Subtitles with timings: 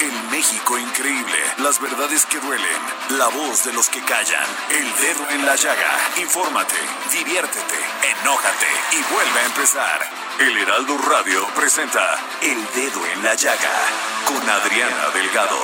[0.00, 2.82] El México increíble, las verdades que duelen,
[3.18, 5.90] la voz de los que callan, el dedo en la llaga.
[6.18, 6.76] Infórmate,
[7.10, 7.76] diviértete,
[8.20, 10.00] enójate y vuelve a empezar.
[10.38, 13.76] El Heraldo Radio presenta El Dedo en la Llaga
[14.24, 15.58] con Adriana Delgado.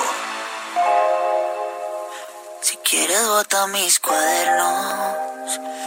[2.61, 5.17] Si quieres bota mis cuadernos,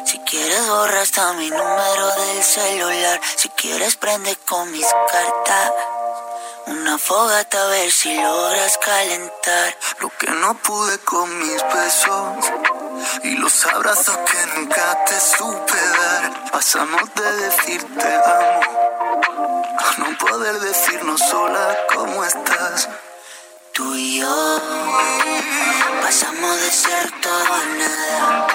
[0.06, 5.97] si quieres borra hasta mi número del celular, si quieres prende con mis cartas.
[6.70, 12.52] Una fogata a ver si logras calentar lo que no pude con mis besos
[13.24, 16.50] y los abrazos que nunca te supe dar.
[16.52, 18.60] Pasamos de decirte amo
[19.78, 22.88] a no poder decirnos sola cómo estás.
[23.78, 24.60] Tú y yo
[26.02, 28.46] pasamos de ser todo a nada,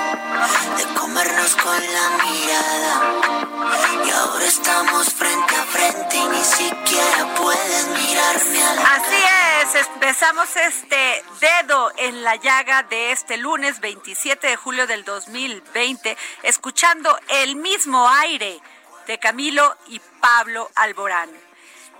[0.76, 4.06] de comernos con la mirada.
[4.06, 9.88] Y ahora estamos frente a frente y ni siquiera puedes mirarme a la Así es,
[9.88, 17.18] empezamos este dedo en la llaga de este lunes 27 de julio del 2020, escuchando
[17.30, 18.60] el mismo aire
[19.08, 21.53] de Camilo y Pablo Alborán.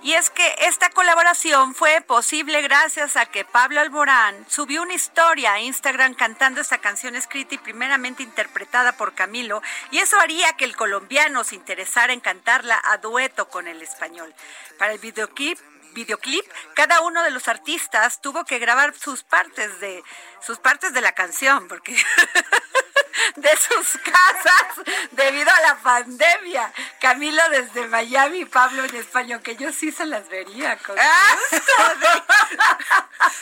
[0.04, 5.54] Y es que esta colaboración fue posible gracias a que Pablo Alborán subió una historia
[5.54, 10.66] a Instagram cantando esta canción escrita y primeramente interpretada por Camilo, y eso haría que
[10.66, 14.34] el colombiano se interesara en cantarla a dueto con el español.
[14.78, 15.58] Para el videoclip
[15.94, 16.44] videoclip,
[16.74, 20.02] cada uno de los artistas tuvo que grabar sus partes de
[20.44, 21.96] sus partes de la canción, porque
[23.36, 26.72] de sus casas debido a la pandemia.
[27.00, 30.96] Camilo desde Miami, Pablo en España, que yo sí se las vería con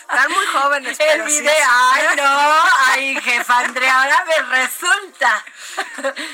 [0.01, 1.63] Están muy jóvenes, El video, sí.
[1.71, 5.45] ay no, ay jefa Andrea, ahora me resulta.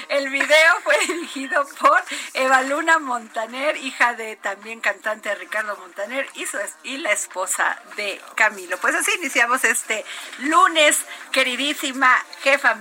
[0.08, 2.02] El video fue dirigido por
[2.34, 8.20] Eva Luna Montaner, hija de también cantante Ricardo Montaner y, su y la esposa de
[8.34, 8.78] Camilo.
[8.78, 10.04] Pues así iniciamos este
[10.38, 10.98] lunes,
[11.32, 12.74] queridísima jefa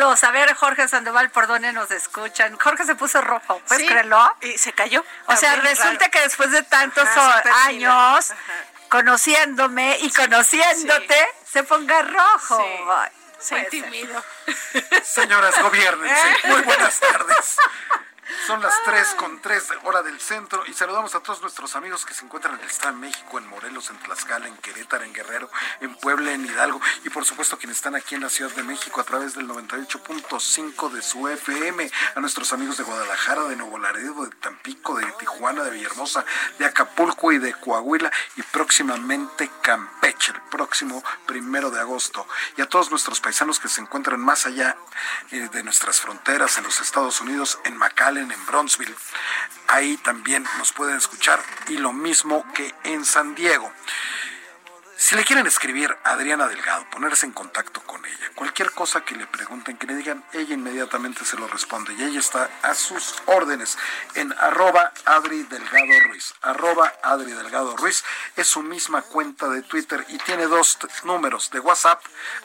[0.00, 2.58] A ver, Jorge Sandoval, ¿por dónde nos escuchan?
[2.58, 4.36] Jorge se puso rojo, ¿puedes Sí, creerlo?
[4.40, 5.04] Y se cayó.
[5.26, 6.10] O sea, También, resulta claro.
[6.12, 8.32] que después de tantos Ajá, años
[8.88, 11.16] conociéndome y conociéndote,
[11.50, 12.64] se ponga rojo.
[13.38, 14.22] Se intimido.
[15.02, 16.36] Señoras, gobiernense.
[16.44, 17.56] Muy buenas tardes.
[18.46, 22.14] Son las 3 con 3 hora del centro y saludamos a todos nuestros amigos que
[22.14, 25.50] se encuentran en el Estado de México, en Morelos, en Tlaxcala, en Querétaro, en Guerrero,
[25.80, 29.00] en Puebla, en Hidalgo y por supuesto quienes están aquí en la Ciudad de México
[29.00, 34.24] a través del 98.5 de su FM, a nuestros amigos de Guadalajara, de Nuevo Laredo,
[34.24, 36.24] de Tampico, de Tijuana, de Villahermosa,
[36.58, 42.26] de Acapulco y de Coahuila y próximamente Campeche, el próximo primero de agosto.
[42.56, 44.76] Y a todos nuestros paisanos que se encuentran más allá
[45.30, 48.94] eh, de nuestras fronteras en los Estados Unidos, en McAllen, en Bronzeville.
[49.68, 53.72] Ahí también nos pueden escuchar y lo mismo que en San Diego.
[54.96, 59.14] Si le quieren escribir a Adriana Delgado, ponerse en contacto con ella, cualquier cosa que
[59.14, 61.94] le pregunten, que le digan, ella inmediatamente se lo responde.
[61.94, 63.78] Y ella está a sus órdenes
[64.14, 66.34] en arroba Adri Delgado Ruiz.
[66.42, 68.04] Arroba Adri Delgado Ruiz
[68.36, 72.02] es su misma cuenta de Twitter y tiene dos números de WhatsApp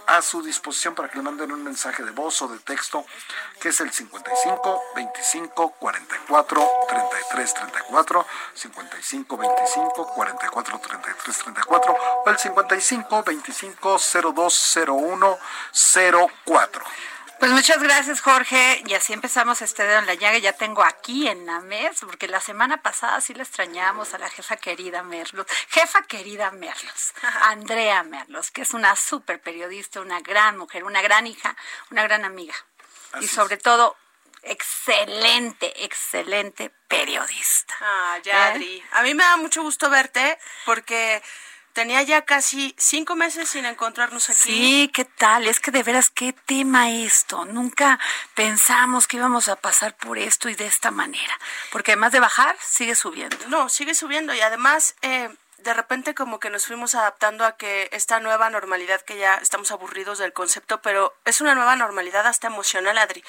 [0.07, 3.06] a su disposición para que le manden un mensaje de voz o de texto,
[3.59, 12.38] que es el 55 25 44 33 34, 55 25 44 33 34 o el
[12.38, 13.97] 55 25
[14.33, 15.39] 0201
[15.77, 16.83] 04.
[17.39, 18.81] Pues muchas gracias, Jorge.
[18.88, 20.39] Y así empezamos este dedo en la llaga.
[20.39, 24.29] Ya tengo aquí en la mesa, porque la semana pasada sí la extrañamos a la
[24.29, 25.45] jefa querida Merlos.
[25.69, 27.13] Jefa querida Merlos,
[27.44, 31.56] Andrea Merlos, que es una súper periodista, una gran mujer, una gran hija,
[31.91, 32.56] una gran amiga.
[33.12, 33.31] Así y es.
[33.31, 33.95] sobre todo,
[34.41, 37.75] excelente, excelente periodista.
[37.81, 38.51] Ah, ya, ¿Eh?
[38.53, 38.83] Adri.
[38.94, 41.21] A mí me da mucho gusto verte porque
[41.77, 44.39] tenía ya casi cinco meses sin encontrarnos aquí.
[44.39, 45.45] Sí, ¿qué tal?
[45.45, 47.45] Es que de veras, ¿qué tema esto?
[47.45, 48.00] Nunca
[48.33, 51.38] pensamos que íbamos a pasar por esto y de esta manera.
[51.71, 53.38] Porque además de bajar, sigue subiendo.
[53.50, 54.95] No, sigue subiendo y además...
[55.03, 55.29] Eh,
[55.59, 59.71] de repente como que nos fuimos adaptando a que esta nueva normalidad que ya estamos
[59.71, 63.24] aburridos del concepto, pero es una nueva normalidad hasta emocional, Adri.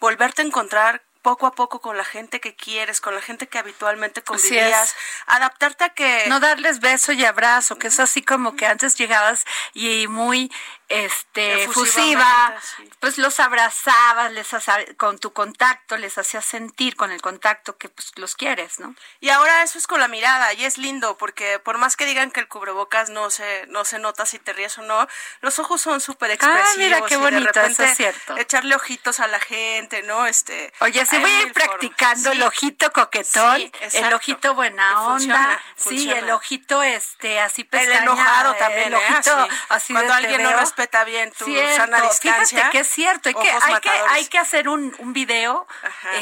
[0.00, 3.58] Volverte a encontrar poco a poco con la gente que quieres, con la gente que
[3.58, 4.94] habitualmente convivías,
[5.26, 6.26] adaptarte a que...
[6.28, 10.52] No darles beso y abrazo, que es así como que antes llegabas y muy
[10.88, 12.54] este fusiva,
[13.00, 14.48] pues los abrazabas, les
[14.96, 18.94] con tu contacto les hacías sentir con el contacto que pues los quieres, ¿no?
[19.20, 22.30] Y ahora eso es con la mirada y es lindo porque por más que digan
[22.30, 25.08] que el cubrebocas no se no se nota si te ríes o no,
[25.40, 26.68] los ojos son súper expresivos.
[26.70, 28.36] Ah, mira qué bonito, eso es cierto.
[28.36, 30.26] Echarle ojitos a la gente, ¿no?
[30.26, 36.10] Este Oye, sí voy a ir practicando el ojito coquetón, el ojito buena onda, sí,
[36.10, 38.96] el ojito este así pestaña, el enojado también, el ¿eh?
[38.96, 41.44] ojito así, cuando alguien no respeta bien tu
[41.76, 42.44] sana distancia.
[42.44, 45.66] Fíjate que es cierto, hay que, hay que, hay que hacer un, un video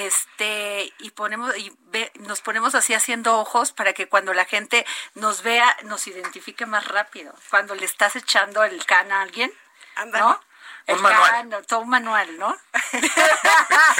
[0.00, 1.72] este y ponemos y
[2.20, 4.84] nos ponemos así haciendo ojos para que cuando la gente
[5.14, 7.34] nos vea nos identifique más rápido.
[7.50, 9.52] Cuando le estás echando el can a alguien,
[10.06, 10.40] ¿no?
[10.86, 11.66] El un manual.
[11.66, 12.56] todo un manual, ¿no?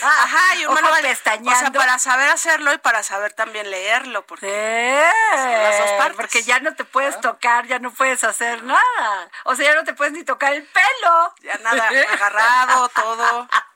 [0.02, 1.04] Ajá, y un manual.
[1.04, 6.16] O sea, para saber hacerlo y para saber también leerlo, porque las dos partes.
[6.16, 9.30] Porque ya no te puedes tocar, ya no puedes hacer nada.
[9.44, 11.34] O sea, ya no te puedes ni tocar el pelo.
[11.42, 13.48] Ya nada, agarrado, todo.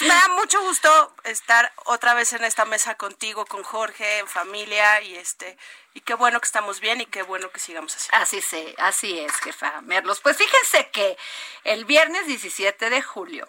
[0.00, 5.00] Me da mucho gusto estar otra vez en esta mesa contigo, con Jorge, en familia,
[5.00, 5.56] y este,
[5.94, 8.08] y qué bueno que estamos bien y qué bueno que sigamos así.
[8.12, 10.20] Así sí, así es, jefa Merlos.
[10.20, 11.16] Pues fíjense que
[11.64, 13.48] el viernes 17 de julio,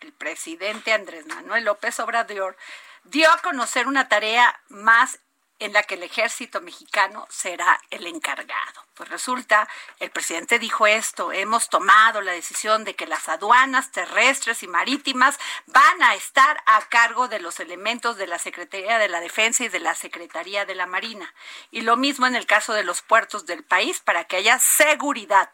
[0.00, 2.56] el presidente Andrés Manuel López Obrador
[3.04, 5.18] dio a conocer una tarea más
[5.58, 8.84] en la que el ejército mexicano será el encargado.
[8.94, 9.68] Pues resulta,
[10.00, 15.38] el presidente dijo esto, hemos tomado la decisión de que las aduanas terrestres y marítimas
[15.66, 19.68] van a estar a cargo de los elementos de la Secretaría de la Defensa y
[19.68, 21.34] de la Secretaría de la Marina.
[21.70, 25.50] Y lo mismo en el caso de los puertos del país para que haya seguridad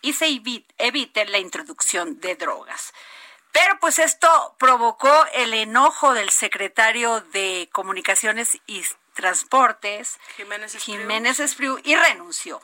[0.00, 0.26] y se
[0.78, 2.92] evite la introducción de drogas.
[3.52, 8.84] Pero pues esto provocó el enojo del secretario de Comunicaciones y
[9.18, 11.40] Transportes, Jiménez Espriu, Jiménez
[11.82, 12.60] y renunció.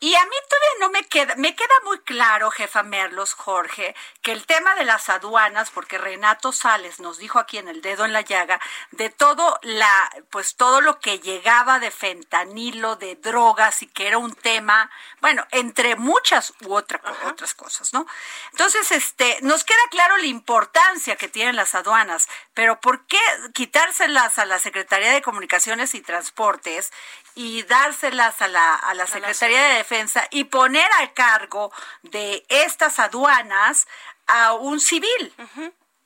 [0.00, 4.30] Y a mí todavía no me queda, me queda muy claro, jefa Merlos, Jorge, que
[4.30, 8.12] el tema de las aduanas, porque Renato Sales nos dijo aquí en el dedo en
[8.12, 8.60] la llaga,
[8.92, 14.18] de todo la, pues todo lo que llegaba de fentanilo, de drogas, y que era
[14.18, 14.88] un tema,
[15.20, 18.06] bueno, entre muchas u otra, otras cosas, ¿no?
[18.52, 23.18] Entonces, este, nos queda claro la importancia que tienen las aduanas, pero ¿por qué
[23.52, 26.92] quitárselas a la Secretaría de Comunicaciones y Transportes
[27.34, 32.98] y dárselas a la, a la Secretaría de Defensa y poner a cargo de estas
[32.98, 33.88] aduanas
[34.26, 35.32] a un civil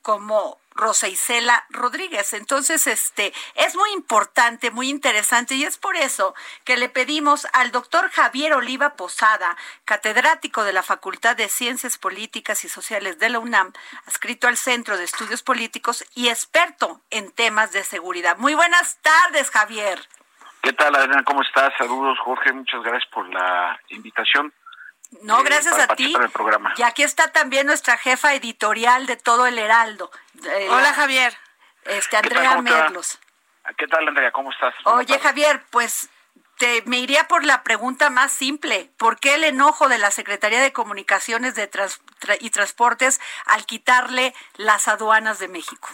[0.01, 2.31] como Rosa Isela Rodríguez.
[2.31, 6.33] Entonces, este es muy importante, muy interesante y es por eso
[6.63, 12.63] que le pedimos al doctor Javier Oliva Posada, catedrático de la Facultad de Ciencias Políticas
[12.63, 13.73] y Sociales de la UNAM,
[14.05, 18.37] adscrito al Centro de Estudios Políticos y experto en temas de seguridad.
[18.37, 20.07] Muy buenas tardes, Javier.
[20.63, 21.23] ¿Qué tal, Adriana?
[21.25, 21.73] ¿Cómo estás?
[21.77, 22.53] Saludos, Jorge.
[22.53, 24.53] Muchas gracias por la invitación.
[25.21, 26.15] No, eh, gracias a ti.
[26.31, 26.73] programa.
[26.77, 30.09] Y aquí está también nuestra jefa editorial de todo el Heraldo.
[30.69, 31.33] Hola, Javier.
[31.83, 33.19] Este, Andrea Merlos.
[33.77, 34.31] ¿Qué tal, Andrea?
[34.31, 34.73] ¿Cómo estás?
[34.85, 36.09] Oye, Javier, pues
[36.57, 38.89] te, me iría por la pregunta más simple.
[38.97, 41.69] ¿Por qué el enojo de la Secretaría de Comunicaciones de
[42.39, 45.89] y Transportes al quitarle las aduanas de México?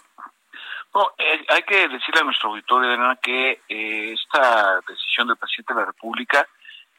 [0.93, 5.73] No, eh, hay que decirle a nuestro auditorio, Elena, que eh, esta decisión del presidente
[5.73, 6.47] de la República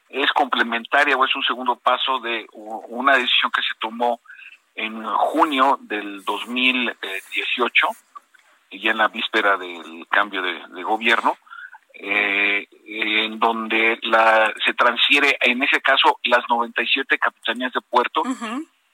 [0.08, 4.20] es complementaria o es un segundo paso de una decisión que se tomó
[4.74, 7.86] en junio del 2018,
[8.72, 11.36] ya en la víspera del cambio de, gobierno,
[11.94, 18.22] eh, en donde la, se transfiere, en ese caso, las 97 capitanías de puerto,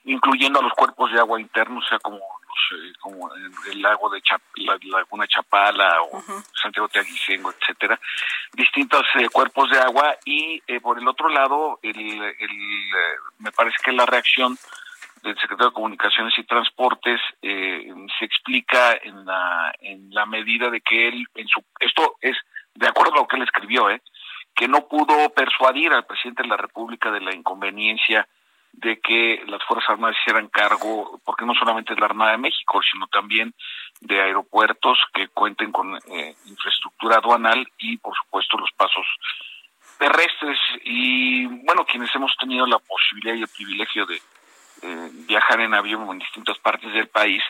[0.07, 3.31] incluyendo a los cuerpos de agua internos, o sea, como eh, como
[3.71, 4.21] el, lago de
[4.57, 6.23] la laguna Chapala o
[6.61, 8.01] Santiago Teaguicengo, etcétera,
[8.55, 12.19] distintos eh, cuerpos de agua y eh, por el otro lado, el,
[13.39, 14.57] me parece que la reacción
[15.23, 21.09] del secretario de Comunicaciones y Transportes se explica en la en la medida de que
[21.09, 22.37] él en su esto es
[22.77, 24.01] de acuerdo a lo que él escribió, eh,
[24.55, 28.27] que no pudo persuadir al presidente de la República de la inconveniencia
[28.77, 32.81] de que las Fuerzas Armadas hicieran cargo, porque no solamente es la Armada de México,
[32.91, 33.55] sino también
[34.01, 39.07] de aeropuertos que cuenten con eh, infraestructura aduanal y, por supuesto, los pasos
[39.99, 40.59] terrestres.
[40.85, 44.17] Y bueno, quienes hemos tenido la posibilidad y el privilegio de
[44.83, 47.43] eh, viajar en avión en distintas partes del país,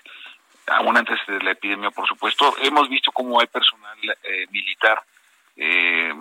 [0.68, 5.02] aún antes de la epidemia, por supuesto, hemos visto cómo hay personal eh, militar
[5.56, 6.12] eh,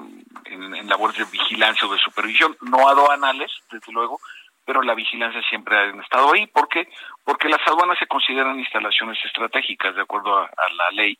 [0.46, 4.20] en, en, labores de vigilancia o de supervisión, no aduanales, desde luego,
[4.66, 6.48] pero la vigilancia siempre ha estado ahí.
[6.48, 6.88] ¿Por qué?
[7.24, 11.18] Porque las aduanas se consideran instalaciones estratégicas de acuerdo a, la ley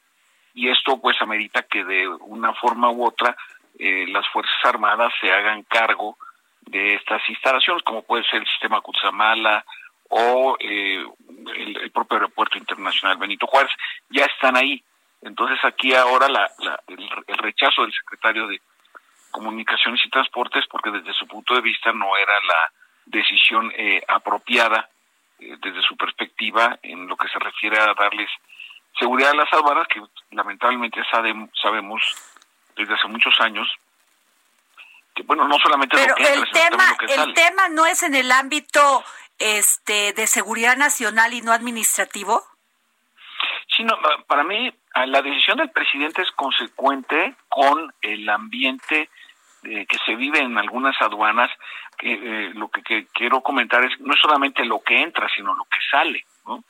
[0.54, 3.36] y esto pues amerita que de una forma u otra
[3.78, 6.18] eh, las Fuerzas Armadas se hagan cargo
[6.62, 9.64] de estas instalaciones, como puede ser el sistema Cutzamala
[10.10, 11.06] o eh,
[11.56, 13.72] el, propio aeropuerto internacional Benito Juárez,
[14.10, 14.84] ya están ahí.
[15.22, 16.50] Entonces aquí ahora la,
[16.88, 18.62] el, rechazo del secretario de
[19.32, 22.72] Comunicaciones y Transportes, porque desde su punto de vista no era la
[23.06, 24.90] decisión eh, apropiada
[25.40, 28.30] eh, desde su perspectiva en lo que se refiere a darles
[28.98, 32.02] seguridad a las aduanas, que lamentablemente sabemos
[32.76, 33.68] desde hace muchos años
[35.16, 39.04] que bueno no solamente pero el tema el tema no es en el ámbito
[39.40, 42.44] este de seguridad nacional y no administrativo.
[43.76, 43.86] Sí
[44.28, 44.74] para mí
[45.08, 49.10] la decisión del presidente es consecuente con el ambiente
[49.66, 51.52] eh, que se vive en algunas aduanas
[51.98, 55.80] que eh, lo que, quiero comentar es no solamente lo que entra sino lo que
[55.90, 56.64] sale ¿no?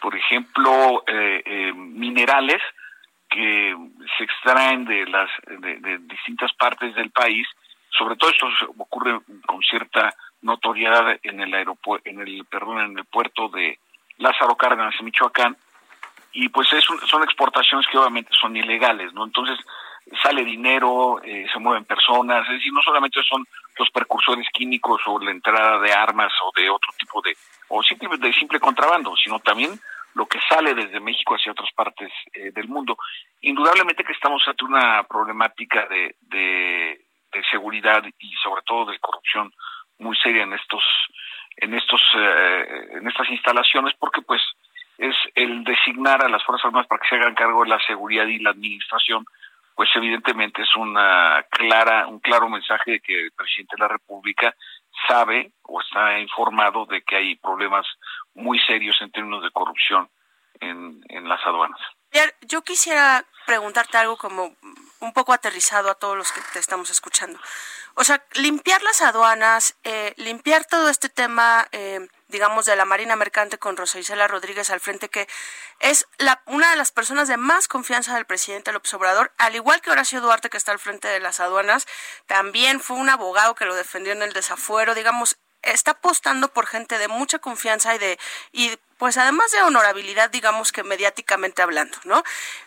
[0.00, 2.62] por ejemplo eh, minerales
[3.28, 3.76] que
[4.16, 7.46] se extraen de las de, distintas partes del país.
[7.90, 8.48] Sobre todo esto
[8.78, 13.78] ocurre con cierta notoriedad en el aeropuerto en el perdón en el puerto de
[14.18, 15.56] Lázaro Cárdenas en Michoacán.
[16.32, 19.58] Y pues es son exportaciones que obviamente son ilegales no entonces
[20.22, 23.44] sale dinero eh, se mueven personas es decir no solamente son
[23.78, 27.36] los precursores químicos o la entrada de armas o de otro tipo de
[27.68, 29.78] o simplemente de simple contrabando sino también
[30.16, 32.96] lo que sale desde México hacia otras partes eh, del mundo.
[33.42, 37.02] Indudablemente que estamos ante una problemática de, de,
[37.50, 39.52] seguridad y sobre todo de corrupción
[39.98, 40.82] muy seria en estos
[41.58, 44.40] en estos eh, en estas instalaciones porque pues
[44.96, 48.26] es el designar a las fuerzas armadas para que se hagan cargo de la seguridad
[48.26, 49.26] y la administración
[49.76, 54.56] pues evidentemente es una clara un claro mensaje de que el presidente de la República
[55.06, 57.86] sabe o está informado de que hay problemas
[58.34, 60.08] muy serios en términos de corrupción
[60.60, 61.78] en, en las aduanas.
[62.48, 64.56] Yo quisiera preguntarte algo como
[65.00, 67.38] un poco aterrizado a todos los que te estamos escuchando.
[67.98, 73.16] O sea, limpiar las aduanas, eh, limpiar todo este tema, eh, digamos, de la Marina
[73.16, 75.26] Mercante con Rosa Isela Rodríguez al frente, que
[75.80, 79.80] es la, una de las personas de más confianza del presidente López Obrador, al igual
[79.80, 81.86] que Horacio Duarte, que está al frente de las aduanas,
[82.26, 86.98] también fue un abogado que lo defendió en el desafuero, digamos, está apostando por gente
[86.98, 88.18] de mucha confianza y de
[88.52, 92.22] y pues además de honorabilidad digamos que mediáticamente hablando no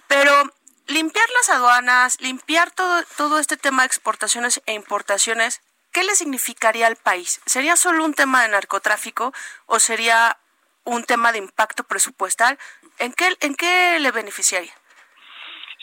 [0.07, 0.51] pero
[0.89, 6.87] limpiar las aduanas limpiar todo todo este tema de exportaciones e importaciones qué le significaría
[6.87, 9.31] al país sería solo un tema de narcotráfico
[9.67, 10.37] o sería
[10.85, 12.57] un tema de impacto presupuestal
[12.97, 14.73] en qué en qué le beneficiaría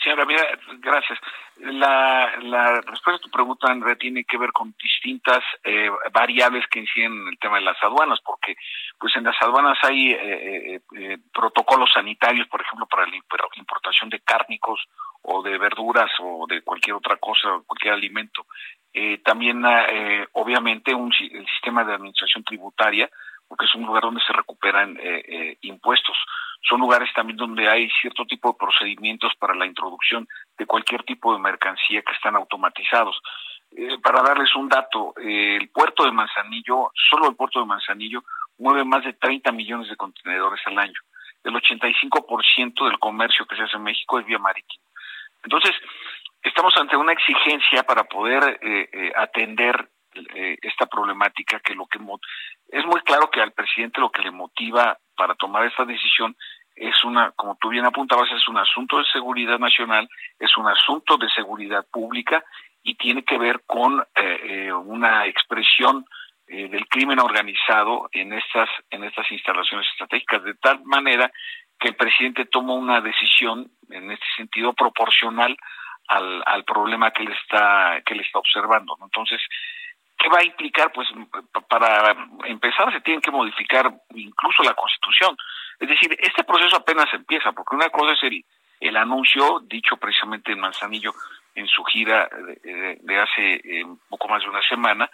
[0.07, 0.25] Señora,
[0.79, 1.19] gracias.
[1.57, 7.11] La, respuesta a tu pregunta, Andrea, tiene que ver con distintas eh, variables que inciden
[7.11, 8.55] en el tema de las aduanas, porque
[8.97, 14.21] pues en las aduanas hay eh, eh, protocolos sanitarios, por ejemplo, para la importación de
[14.21, 14.79] cárnicos
[15.23, 18.45] o de verduras o de cualquier otra cosa, cualquier alimento.
[19.25, 19.61] también,
[20.31, 23.09] obviamente, un, el sistema de administración tributaria,
[23.47, 24.99] porque es un lugar donde se recuperan
[25.61, 26.17] impuestos
[26.67, 30.27] son lugares también donde hay cierto tipo de procedimientos para la introducción
[30.57, 33.19] de cualquier tipo de mercancía que están automatizados.
[33.71, 38.23] Eh, para darles un dato, eh, el puerto de Manzanillo, solo el puerto de Manzanillo,
[38.57, 40.99] mueve más de 30 millones de contenedores al año.
[41.43, 44.83] El 85% del comercio que se hace en México es vía marítima.
[45.43, 45.71] Entonces,
[46.41, 48.59] estamos ante una exigencia para poder
[50.35, 51.99] eh, esta problemática que lo que
[52.69, 56.35] es muy claro que al presidente lo que le motiva para tomar esta decisión
[56.75, 60.07] es una, como tú bien apuntabas, es un asunto de seguridad nacional,
[60.39, 62.43] es un asunto de seguridad pública
[62.83, 66.05] y tiene que ver con eh, eh, una expresión
[66.47, 71.31] eh, del crimen organizado en estas en estas instalaciones estratégicas de tal manera
[71.79, 75.57] que el presidente toma una decisión en este sentido proporcional
[76.07, 79.41] al, al problema que le está que le está observando entonces
[80.17, 80.91] ¿Qué va a implicar?
[80.91, 81.07] Pues
[81.69, 85.37] para empezar se tiene que modificar incluso la Constitución.
[85.79, 88.43] Es decir, este proceso apenas empieza, porque una cosa es el,
[88.79, 91.13] el anuncio dicho precisamente en Manzanillo
[91.53, 92.29] en su gira
[92.63, 95.09] de, hace eh, poco más de una semana.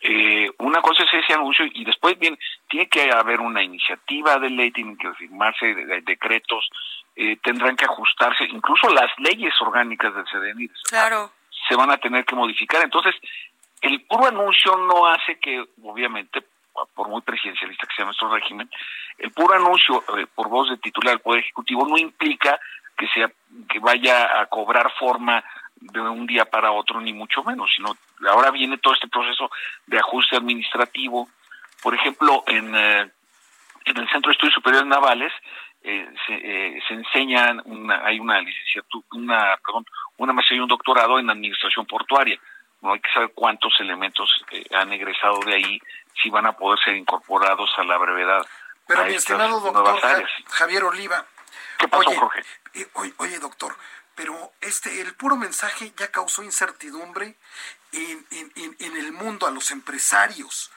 [0.00, 4.50] eh, una cosa es ese anuncio y después bien tiene que haber una iniciativa de
[4.50, 5.74] ley, tienen que firmarse
[6.04, 6.68] decretos,
[7.16, 10.70] eh, tendrán que ajustarse, incluso las leyes orgánicas del CDN.
[10.88, 11.30] Claro
[11.68, 12.82] se van a tener que modificar.
[12.82, 13.14] Entonces,
[13.82, 16.42] el puro anuncio no hace que, obviamente,
[16.94, 18.70] por muy presidencialista que sea nuestro régimen,
[19.18, 22.58] el puro anuncio eh, por voz de titular del Poder Ejecutivo no implica
[22.96, 23.30] que sea
[23.68, 25.44] que vaya a cobrar forma
[25.76, 27.96] de un día para otro ni mucho menos, sino
[28.28, 29.50] ahora viene todo este proceso
[29.86, 31.28] de ajuste administrativo.
[31.82, 33.10] Por ejemplo, en, eh,
[33.84, 35.32] en el Centro de Estudios Superiores Navales
[35.82, 39.84] eh, se, eh, se enseñan una, hay una licenciatura, una, perdón,
[40.18, 42.38] una maestría y un doctorado en administración portuaria.
[42.82, 45.80] No hay que saber cuántos elementos eh, han egresado de ahí,
[46.20, 48.46] si van a poder ser incorporados a la brevedad.
[48.86, 51.24] Pero mi estimado doctor Javier Oliva,
[51.78, 52.42] ¿Qué pasó, Jorge?
[53.18, 53.76] Oye, doctor,
[54.14, 57.36] pero este el puro mensaje ya causó incertidumbre
[57.92, 60.70] en, en, en el mundo a los empresarios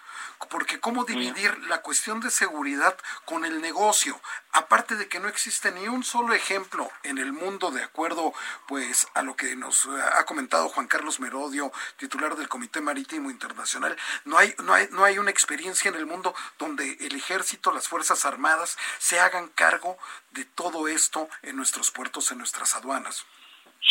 [0.50, 4.19] porque cómo dividir la cuestión de seguridad con el negocio,
[4.51, 8.34] aparte de que no existe ni un solo ejemplo en el mundo de acuerdo
[8.67, 13.95] pues a lo que nos ha comentado Juan Carlos Merodio, titular del Comité Marítimo Internacional,
[14.25, 17.88] no hay no hay no hay una experiencia en el mundo donde el ejército, las
[17.88, 19.98] fuerzas armadas se hagan cargo
[20.31, 23.25] de todo esto en nuestros puertos, en nuestras aduanas.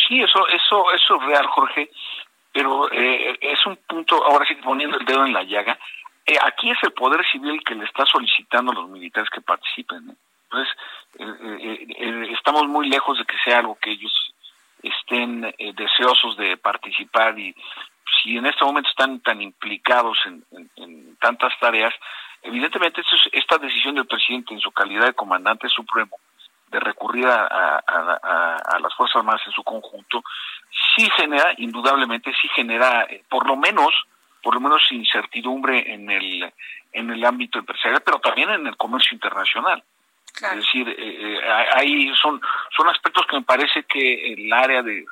[0.09, 1.91] Sí, eso eso eso es real, Jorge,
[2.53, 5.79] pero eh, es un punto ahora sí poniendo el dedo en la llaga
[6.27, 10.17] eh, aquí es el poder civil que le está solicitando a los militares que participen.
[10.45, 10.75] Entonces,
[11.19, 14.35] eh, eh, estamos muy lejos de que sea algo que ellos
[14.83, 17.55] estén deseosos de participar y
[18.23, 21.95] si en este momento están tan implicados en, tantas tareas,
[22.43, 23.01] evidentemente
[23.33, 26.19] esta decisión del presidente en su calidad de comandante supremo
[26.69, 30.23] de recurrir a, a, las Fuerzas Armadas en su conjunto,
[30.95, 33.95] sí genera, indudablemente, sí genera, por lo menos,
[34.45, 36.53] por lo menos incertidumbre en el,
[36.93, 39.83] en el ámbito empresarial, pero también en el comercio internacional.
[40.37, 41.41] Es decir, eh, eh,
[41.75, 42.41] hay, son,
[42.77, 45.05] son aspectos que me parece que el área de,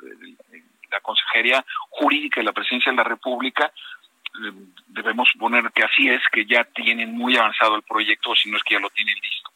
[0.91, 4.51] la Consejería Jurídica de la Presidencia de la República eh,
[4.87, 8.63] debemos suponer que así es, que ya tienen muy avanzado el proyecto, si no es
[8.63, 9.52] que ya lo tienen listo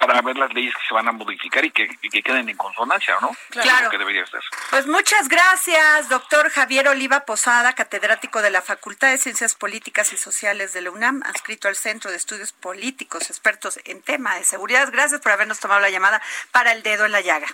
[0.00, 1.86] para ver las leyes que se van a modificar y que,
[2.22, 3.36] queden en consonancia, ¿no?
[3.50, 3.90] Claro.
[3.90, 4.40] que debería ser.
[4.70, 10.16] Pues muchas gracias, doctor Javier Oliva Posada, catedrático de la Facultad de Ciencias Políticas y
[10.16, 14.88] Sociales de la UNAM, adscrito al Centro de Estudios Políticos, expertos en tema de seguridad.
[14.90, 17.48] Gracias por habernos tomado la llamada para el dedo en la llaga.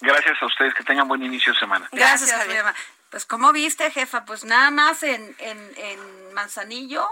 [0.00, 1.88] Gracias a ustedes, que tengan buen inicio de semana.
[1.90, 2.66] Gracias, Javier.
[3.10, 7.08] Pues como viste, jefa, pues nada más en, en, en Manzanillo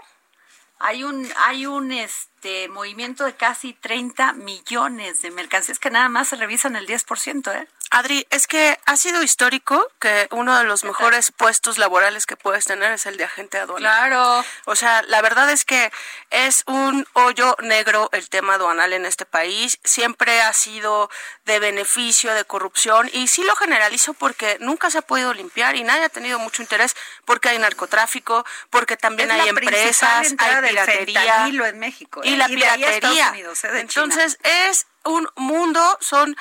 [0.78, 6.28] hay un hay un este movimiento de casi 30 millones de mercancías que nada más
[6.28, 7.68] se revisan el 10%, ¿eh?
[7.90, 12.64] Adri, es que ha sido histórico que uno de los mejores puestos laborales que puedes
[12.64, 14.08] tener es el de agente aduanal.
[14.08, 14.44] Claro.
[14.64, 15.92] O sea, la verdad es que
[16.30, 19.78] es un hoyo negro el tema aduanal en este país.
[19.84, 21.10] Siempre ha sido
[21.44, 25.84] de beneficio, de corrupción, y sí lo generalizo porque nunca se ha podido limpiar y
[25.84, 31.46] nadie ha tenido mucho interés porque hay narcotráfico, porque también hay empresas, hay piratería.
[31.46, 32.20] en México.
[32.24, 32.36] Y ¿eh?
[32.36, 33.32] la piratería.
[33.36, 33.80] ¿eh?
[33.80, 36.36] Entonces, es un mundo, son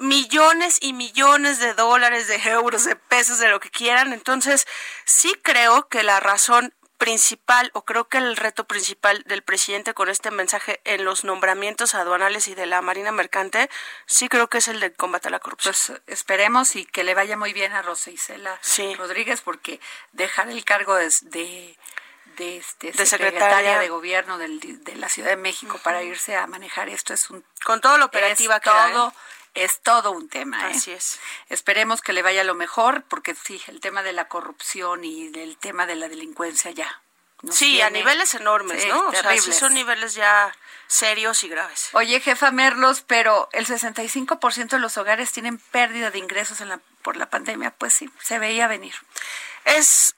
[0.00, 4.12] millones y millones de dólares, de euros, de pesos, de lo que quieran.
[4.12, 4.66] Entonces,
[5.04, 10.10] sí creo que la razón principal, o creo que el reto principal del presidente con
[10.10, 13.70] este mensaje en los nombramientos aduanales y de la Marina Mercante,
[14.06, 15.74] sí creo que es el de combate a la corrupción.
[15.74, 18.58] Pues esperemos y que le vaya muy bien a Rosa Isela
[18.98, 19.80] Rodríguez, porque
[20.12, 21.10] dejar el cargo de,
[22.36, 26.88] de, este, de secretaria de gobierno de la Ciudad de México para irse a manejar
[26.88, 27.44] esto es un...
[27.64, 29.14] Con todo lo operativa que todo
[29.54, 30.68] es todo un tema.
[30.68, 30.74] ¿eh?
[30.74, 31.20] Así es.
[31.48, 35.56] Esperemos que le vaya lo mejor, porque sí, el tema de la corrupción y del
[35.56, 37.02] tema de la delincuencia ya.
[37.50, 39.08] Sí, a niveles enormes, ¿no?
[39.08, 40.54] O sea, sí son niveles ya
[40.86, 41.88] serios y graves.
[41.92, 46.80] Oye, jefa Merlos, pero el 65% de los hogares tienen pérdida de ingresos en la,
[47.02, 47.70] por la pandemia.
[47.70, 48.94] Pues sí, se veía venir.
[49.64, 50.16] Es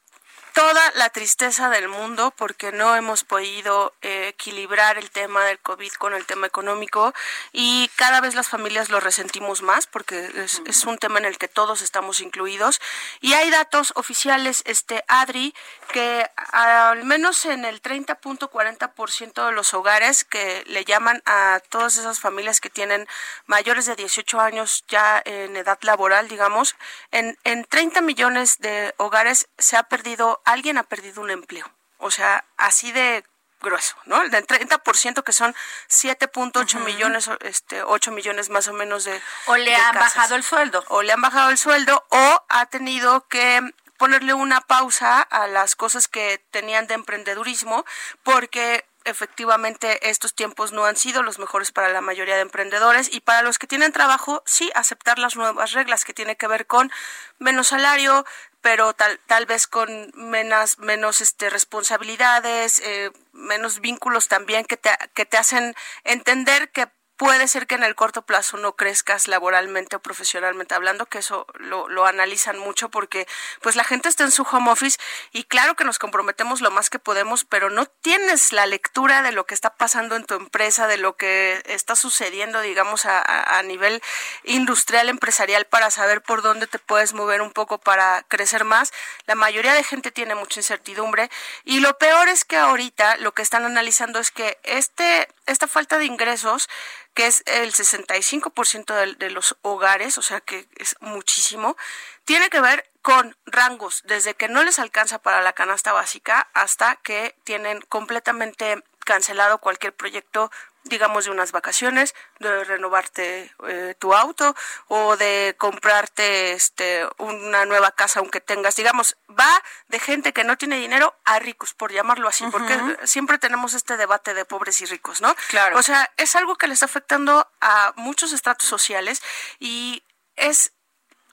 [0.52, 5.92] toda la tristeza del mundo porque no hemos podido eh, equilibrar el tema del COVID
[5.92, 7.14] con el tema económico
[7.52, 11.48] y cada vez las familias lo resentimos más porque es, un tema en el que
[11.48, 12.80] todos estamos incluidos.
[13.20, 15.54] Y hay datos oficiales, este Adri,
[15.92, 22.20] que al menos en el 30.40% de los hogares que le llaman a todas esas
[22.20, 23.06] familias que tienen
[23.46, 26.74] mayores de 18 años ya en edad laboral, digamos,
[27.10, 31.70] en, en 30 millones de hogares se ha perdido alguien ha perdido un empleo.
[31.98, 33.24] O sea, así de
[33.60, 34.22] grueso, ¿no?
[34.22, 35.54] El del 30% que son
[35.88, 40.84] 7.8 millones, este, 8 millones más o menos de O le han bajado el sueldo.
[40.88, 43.60] O le han bajado el sueldo o ha tenido que
[43.96, 47.84] ponerle una pausa a las cosas que tenían de emprendedurismo
[48.24, 53.20] porque efectivamente estos tiempos no han sido los mejores para la mayoría de emprendedores y
[53.20, 56.92] para los que tienen trabajo, sí, aceptar las nuevas reglas que tiene que ver con
[57.38, 58.24] menos salario,
[58.62, 64.90] pero tal, tal vez con menos, menos este, responsabilidades, eh, menos vínculos también que te,
[65.14, 66.86] que te hacen entender que
[67.22, 71.46] puede ser que en el corto plazo no crezcas laboralmente o profesionalmente hablando, que eso
[71.60, 73.28] lo, analizan mucho porque
[73.60, 74.98] pues la gente está en su home office
[75.30, 79.30] y claro que nos comprometemos lo más que podemos, pero no tienes la lectura de
[79.30, 83.62] lo que está pasando en tu empresa, de lo que está sucediendo, digamos, a, a
[83.62, 84.02] nivel
[84.42, 88.92] industrial, empresarial, para saber por dónde te puedes mover un poco para crecer más.
[89.26, 91.30] La mayoría de gente tiene mucha incertidumbre
[91.62, 95.98] y lo peor es que ahorita lo que están analizando es que este, esta falta
[95.98, 96.68] de ingresos
[97.14, 101.76] que es el 65% de, de los hogares, o sea que es muchísimo,
[102.24, 106.96] tiene que ver con rangos desde que no les alcanza para la canasta básica hasta
[106.96, 110.50] que tienen completamente cancelado cualquier proyecto
[110.84, 114.54] digamos de unas vacaciones, de renovarte eh, tu auto
[114.88, 120.56] o de comprarte este una nueva casa aunque tengas, digamos, va de gente que no
[120.56, 124.86] tiene dinero a ricos, por llamarlo así, porque siempre tenemos este debate de pobres y
[124.86, 125.34] ricos, ¿no?
[125.48, 125.78] Claro.
[125.78, 129.22] O sea, es algo que le está afectando a muchos estratos sociales
[129.58, 130.02] y
[130.36, 130.72] es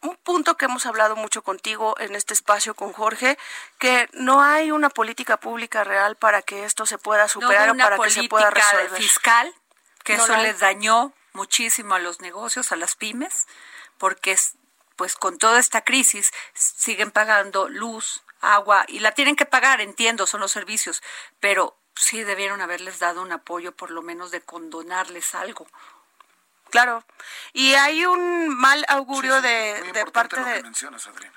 [0.02, 3.38] un punto que hemos hablado mucho contigo en este espacio con Jorge,
[3.78, 7.78] que no hay una política pública real para que esto se pueda superar no o
[7.78, 8.92] para que se pueda resolver.
[8.92, 9.54] fiscal,
[10.04, 13.48] que no eso les dañó muchísimo a los negocios, a las pymes,
[13.98, 14.38] porque
[14.96, 20.28] pues con toda esta crisis siguen pagando luz, agua y la tienen que pagar, entiendo,
[20.28, 21.02] son los servicios,
[21.40, 25.68] pero sí debieron haberles dado un apoyo por lo menos de condonarles algo
[26.70, 27.04] Claro.
[27.54, 30.64] Y hay un mal augurio sí, de, de parte de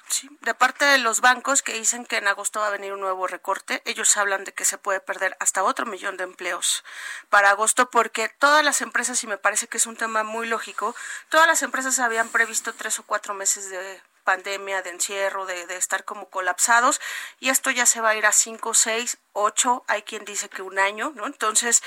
[0.08, 3.00] sí, de parte de los bancos que dicen que en agosto va a venir un
[3.00, 3.82] nuevo recorte.
[3.84, 6.84] Ellos hablan de que se puede perder hasta otro millón de empleos
[7.30, 10.94] para agosto porque todas las empresas y me parece que es un tema muy lógico.
[11.28, 15.76] Todas las empresas habían previsto tres o cuatro meses de pandemia, de encierro, de, de,
[15.76, 17.00] estar como colapsados,
[17.40, 20.62] y esto ya se va a ir a cinco, seis, ocho, hay quien dice que
[20.62, 21.26] un año, ¿no?
[21.26, 21.82] Entonces,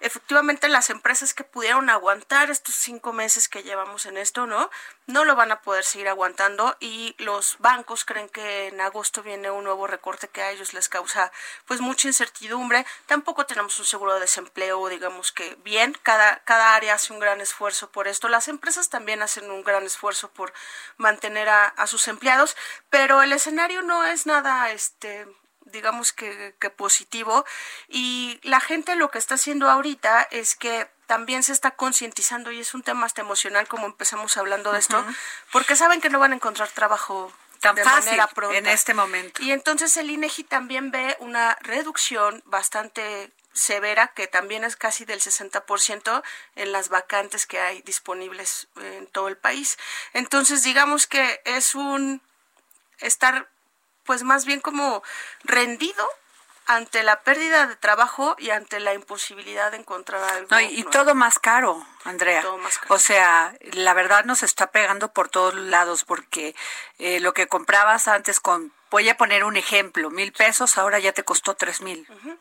[0.00, 4.70] efectivamente las empresas que pudieron aguantar estos cinco meses que llevamos en esto, ¿no?
[5.06, 9.50] No lo van a poder seguir aguantando y los bancos creen que en agosto viene
[9.50, 11.30] un nuevo recorte que a ellos les causa
[11.66, 12.86] pues mucha incertidumbre.
[13.06, 17.40] Tampoco tenemos un seguro de desempleo, digamos que bien, cada, cada área hace un gran
[17.40, 18.28] esfuerzo por esto.
[18.28, 20.52] Las empresas también hacen un gran esfuerzo por
[20.96, 22.56] mantener a, a sus empleados,
[22.88, 25.26] pero el escenario no es nada, este,
[25.70, 27.44] digamos que, que, positivo
[27.88, 32.60] y la gente lo que está haciendo ahorita es que también se está concientizando y
[32.60, 35.16] es un tema hasta emocional como empezamos hablando de esto uh -huh.
[35.50, 38.58] porque saben que no van a encontrar trabajo tan de fácil manera pronta.
[38.58, 44.62] en este momento y entonces el INEGI también ve una reducción bastante severa que también
[44.62, 46.22] es casi del 60%
[46.54, 49.78] en las vacantes que hay disponibles en todo el país
[50.12, 52.22] entonces digamos que es un
[53.00, 53.48] estar
[54.04, 55.02] pues más bien como
[55.44, 56.08] rendido
[56.66, 60.46] ante la pérdida de trabajo y ante la imposibilidad de encontrar algo.
[60.50, 62.42] No, y, todo más caro, Andrea.
[62.42, 62.94] Todo más caro.
[62.94, 66.54] O sea, la verdad nos está pegando por todos lados porque
[66.98, 71.12] eh, lo que comprabas antes con, voy a poner un ejemplo, mil pesos, ahora ya
[71.12, 72.06] te costó tres mil.
[72.08, 72.38] Uh -huh.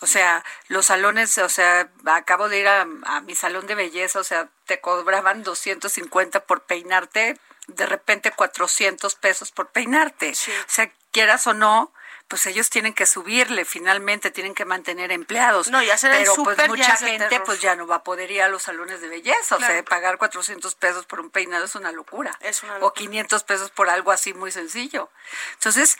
[0.00, 4.18] O sea, los salones, o sea, acabo de ir a, a mi salón de belleza,
[4.18, 7.38] o sea, te cobraban 250 por peinarte,
[7.68, 10.34] de repente 400 pesos por peinarte.
[10.34, 10.50] Sí.
[10.52, 11.92] O sea, quieras o no,
[12.28, 15.68] pues ellos tienen que subirle, finalmente tienen que mantener empleados.
[15.68, 17.44] No, y hacer Pero el pues mucha ya gente terror.
[17.46, 19.72] pues ya no va a poder ir a los salones de belleza, Claro.
[19.72, 22.36] o sea, pagar 400 pesos por un peinado es una locura.
[22.40, 22.94] Es una O locura.
[22.94, 25.10] 500 pesos por algo así muy sencillo.
[25.54, 25.98] Entonces,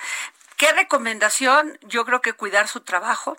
[0.56, 1.78] ¿qué recomendación?
[1.82, 3.36] Yo creo que cuidar su trabajo,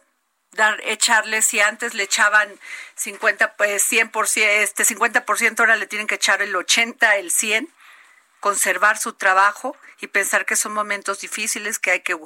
[0.51, 2.47] dar echarle si antes le echaban
[2.95, 7.73] 50 pues 100% este 50% ahora le tienen que echar el 80 el 100
[8.43, 12.17] conservar su trabajo y pensar que son momentos difíciles que hay que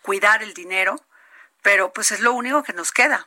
[0.00, 0.96] cuidar el dinero
[1.66, 3.26] pero pues es lo único que nos queda.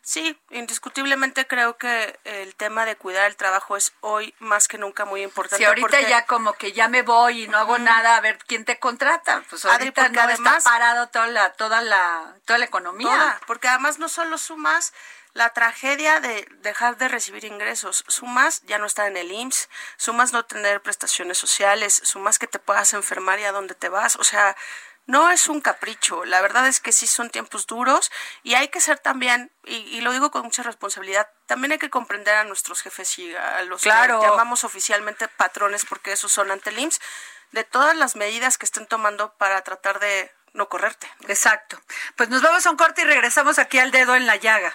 [0.00, 5.04] Sí, indiscutiblemente creo que el tema de cuidar el trabajo es hoy más que nunca
[5.04, 5.58] muy importante.
[5.58, 8.38] si ahorita porque, ya como que ya me voy y no hago nada a ver
[8.46, 9.42] quién te contrata.
[9.50, 13.08] Pues Adri, ahorita porque no además- está parado toda la toda la toda la economía.
[13.08, 14.94] Toda, porque además no solo sumas
[15.34, 20.32] la tragedia de dejar de recibir ingresos, sumas ya no estar en el IMSS, sumas
[20.32, 24.24] no tener prestaciones sociales, sumas que te puedas enfermar y a dónde te vas, o
[24.24, 24.56] sea,
[25.06, 28.10] no es un capricho, la verdad es que sí son tiempos duros
[28.42, 31.90] y hay que ser también, y, y lo digo con mucha responsabilidad, también hay que
[31.90, 34.20] comprender a nuestros jefes y a los Claro.
[34.20, 37.00] que llamamos oficialmente patrones, porque esos son ante el IMSS,
[37.50, 41.10] de todas las medidas que estén tomando para tratar de no correrte.
[41.28, 41.80] Exacto.
[42.16, 44.74] Pues nos vamos a un corte y regresamos aquí al dedo en la llaga.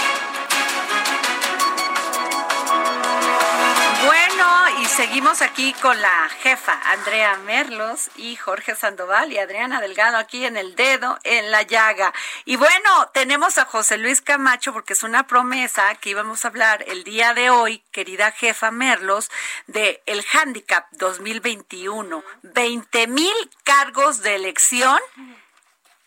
[4.91, 10.57] Seguimos aquí con la jefa Andrea Merlos y Jorge Sandoval y Adriana Delgado aquí en
[10.57, 12.13] el dedo, en la llaga.
[12.43, 16.83] Y bueno, tenemos a José Luis Camacho porque es una promesa que íbamos a hablar
[16.87, 19.31] el día de hoy, querida jefa Merlos,
[19.67, 22.23] de el Handicap 2021.
[22.41, 24.99] 20 mil cargos de elección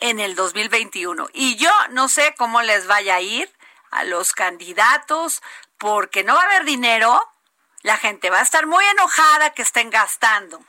[0.01, 1.29] en el 2021.
[1.33, 3.51] Y yo no sé cómo les vaya a ir
[3.91, 5.43] a los candidatos
[5.79, 7.21] porque no va a haber dinero
[7.85, 10.61] la gente va a estar muy enojada que estén gastando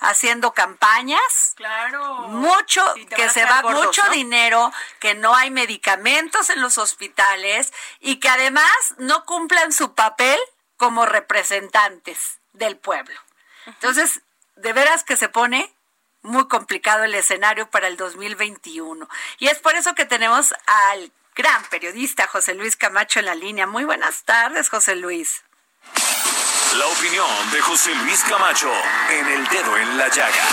[0.00, 1.52] haciendo campañas.
[1.56, 2.28] Claro.
[2.28, 2.82] Mucho,
[3.14, 8.70] que se va mucho dinero, que no hay medicamentos en los hospitales y que además
[8.96, 10.38] no cumplan su papel
[10.76, 13.18] como representantes del pueblo.
[13.66, 14.22] Entonces,
[14.56, 15.74] de veras que se pone
[16.22, 19.08] muy complicado el escenario para el 2021.
[19.38, 23.66] Y es por eso que tenemos al gran periodista José Luis Camacho en la línea.
[23.66, 25.42] Muy buenas tardes, José Luis.
[26.78, 28.72] La opinión de José Luis Camacho
[29.08, 30.44] en el dedo en la llaga.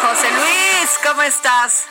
[0.00, 1.88] José Luis, ¿cómo estás?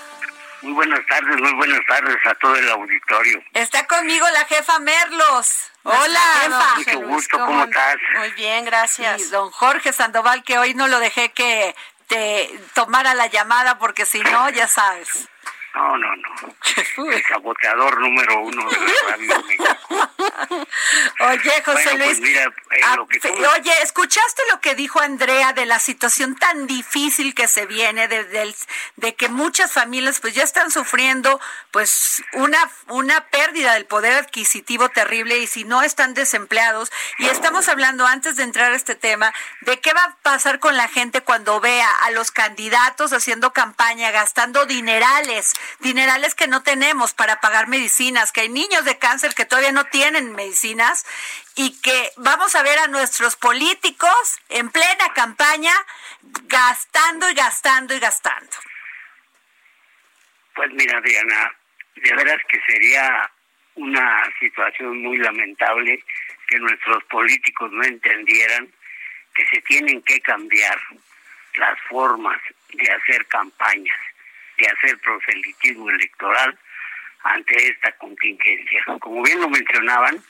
[0.62, 3.44] Muy buenas tardes, muy buenas tardes a todo el auditorio.
[3.54, 5.72] Está conmigo la jefa Merlos.
[5.84, 6.76] Hola, jefa.
[6.76, 7.98] Mucho gusto, ¿cómo estás?
[8.18, 9.22] Muy bien, gracias.
[9.22, 11.76] Y don Jorge Sandoval, que hoy no lo dejé que
[12.08, 15.28] te tomara la llamada porque si no, ya sabes.
[15.74, 17.12] No, no, no.
[17.12, 19.78] El saboteador número uno de la radio México.
[21.22, 22.18] Oye, José Bueno, Luis.
[22.18, 25.80] pues mira, eh, ah, lo que tú- Oye, ¿escuchaste lo que dijo Andrea de la
[25.80, 28.56] situación tan difícil que se viene, de, del-
[28.98, 31.40] de que muchas familias pues ya están sufriendo
[31.72, 36.92] pues una, una pérdida del poder adquisitivo terrible y si no están desempleados?
[37.18, 40.76] Y estamos hablando antes de entrar a este tema de qué va a pasar con
[40.76, 47.14] la gente cuando vea a los candidatos haciendo campaña, gastando dinerales, dinerales que no tenemos
[47.14, 51.06] para pagar medicinas, que hay niños de cáncer que todavía no tienen medicinas
[51.56, 55.74] y que vamos a ver a nuestros políticos en plena campaña
[56.44, 58.52] gastando y gastando y gastando.
[60.56, 61.52] Pues mira, Diana,
[61.96, 63.32] de veras que sería
[63.76, 66.04] una situación muy lamentable
[66.48, 68.70] que nuestros políticos no entendieran
[69.34, 70.78] que se tienen que cambiar
[71.56, 72.40] las formas
[72.74, 73.98] de hacer campañas,
[74.62, 76.58] de hacer proselitismo electoral
[77.24, 78.84] ante esta contingencia.
[79.00, 80.24] Como bien lo mencionaban,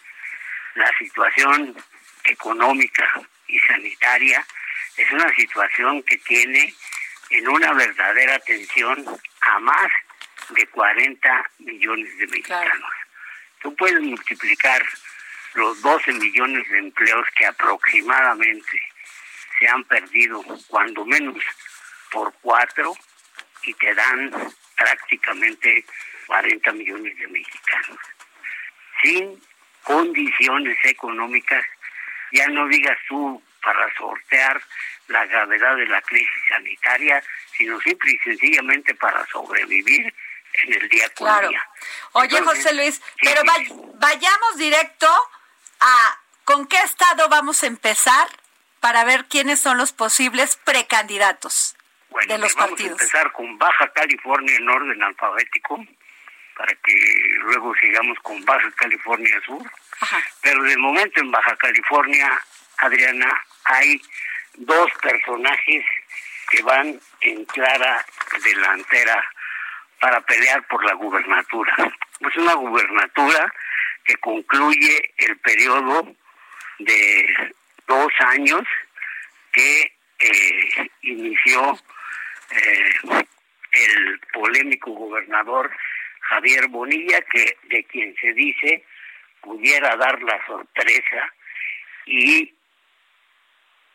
[0.76, 1.76] la situación
[2.24, 4.46] económica y sanitaria
[4.96, 6.74] es una situación que tiene
[7.30, 9.06] en una verdadera tensión
[9.42, 9.92] a más
[10.50, 12.92] de 40 millones de mexicanos.
[13.62, 14.82] Tú puedes multiplicar
[15.56, 18.82] los 12 millones de empleos que aproximadamente
[19.60, 21.38] se han perdido, cuando menos
[22.12, 22.96] por cuatro,
[23.64, 24.32] y te dan
[24.76, 25.86] prácticamente
[26.28, 27.98] 40 millones de mexicanos.
[29.02, 29.42] Sin
[29.84, 31.64] condiciones económicas,
[32.32, 34.62] ya no digas tú para sortear
[35.08, 37.24] la gravedad de la crisis sanitaria,
[37.58, 40.14] sino simple y sencillamente para sobrevivir
[40.64, 41.50] en el día con Claro.
[41.50, 41.64] día.
[42.14, 45.08] Oye, Entonces, José Luis, sí, pero vay- vayamos directo
[45.80, 48.28] a con qué estado vamos a empezar
[48.80, 51.76] para ver quiénes son los posibles precandidatos
[52.12, 52.92] Bueno, de los vamos partidos.
[52.92, 55.84] a empezar con Baja California en orden alfabético,
[56.58, 56.94] para que
[57.44, 59.64] luego sigamos con Baja California Sur.
[60.02, 60.22] Ajá.
[60.42, 62.40] Pero de momento en Baja California,
[62.80, 64.02] Adriana, hay
[64.56, 65.86] dos personajes
[66.50, 68.06] que van en clara
[68.44, 69.26] delantera
[70.00, 71.74] para pelear por la gubernatura.
[72.20, 73.52] Es una gubernatura
[74.04, 76.14] que concluye el periodo
[76.80, 77.54] de
[77.88, 78.64] dos años
[79.54, 81.80] que eh, inició
[82.52, 83.24] eh,
[83.72, 85.72] el polémico gobernador
[86.22, 88.84] Javier Bonilla, que de quien se dice
[89.42, 91.34] pudiera dar la sorpresa
[92.06, 92.54] y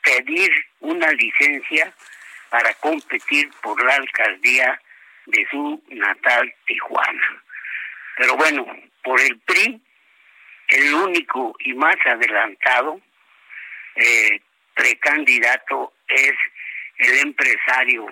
[0.02, 1.92] pedir una licencia
[2.50, 4.80] para competir por la alcaldía
[5.26, 7.42] de su natal Tijuana.
[8.16, 8.66] Pero bueno,
[9.02, 9.80] por el PRI
[10.68, 13.00] el único y más adelantado
[13.94, 14.40] eh,
[14.74, 16.32] precandidato es
[16.98, 18.06] el empresario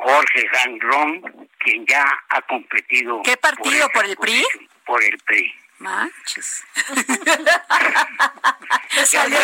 [0.00, 3.22] Jorge Gangrón, quien ya ha competido.
[3.22, 3.88] ¿Qué partido?
[3.90, 4.44] ¿Por, el PRI?
[4.84, 5.54] Por el PRI.
[5.78, 6.64] Manches.
[9.04, 9.38] salió,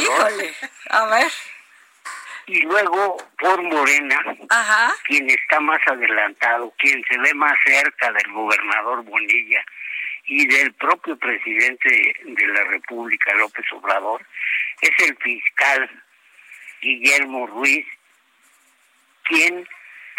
[0.00, 0.54] Híjole.
[0.90, 1.32] A ver.
[2.46, 4.92] Y luego por Morena, Ajá.
[5.04, 9.64] quien está más adelantado, quien se ve más cerca del gobernador Bonilla
[10.24, 11.88] y del propio presidente
[12.24, 14.24] de la República, López Obrador,
[14.80, 16.02] es el fiscal
[16.80, 17.86] Guillermo Ruiz,
[19.24, 19.66] quien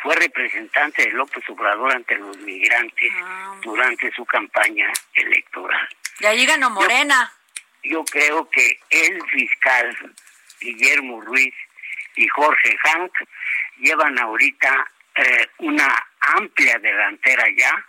[0.02, 3.56] fue representante de López Obrador ante los migrantes Ah.
[3.62, 5.88] durante su campaña electoral.
[6.20, 7.32] Y ahí ganó Morena.
[7.84, 9.96] Yo creo que el fiscal
[10.60, 11.54] Guillermo Ruiz
[12.16, 13.12] y Jorge Hank
[13.78, 17.86] llevan ahorita eh, una amplia delantera ya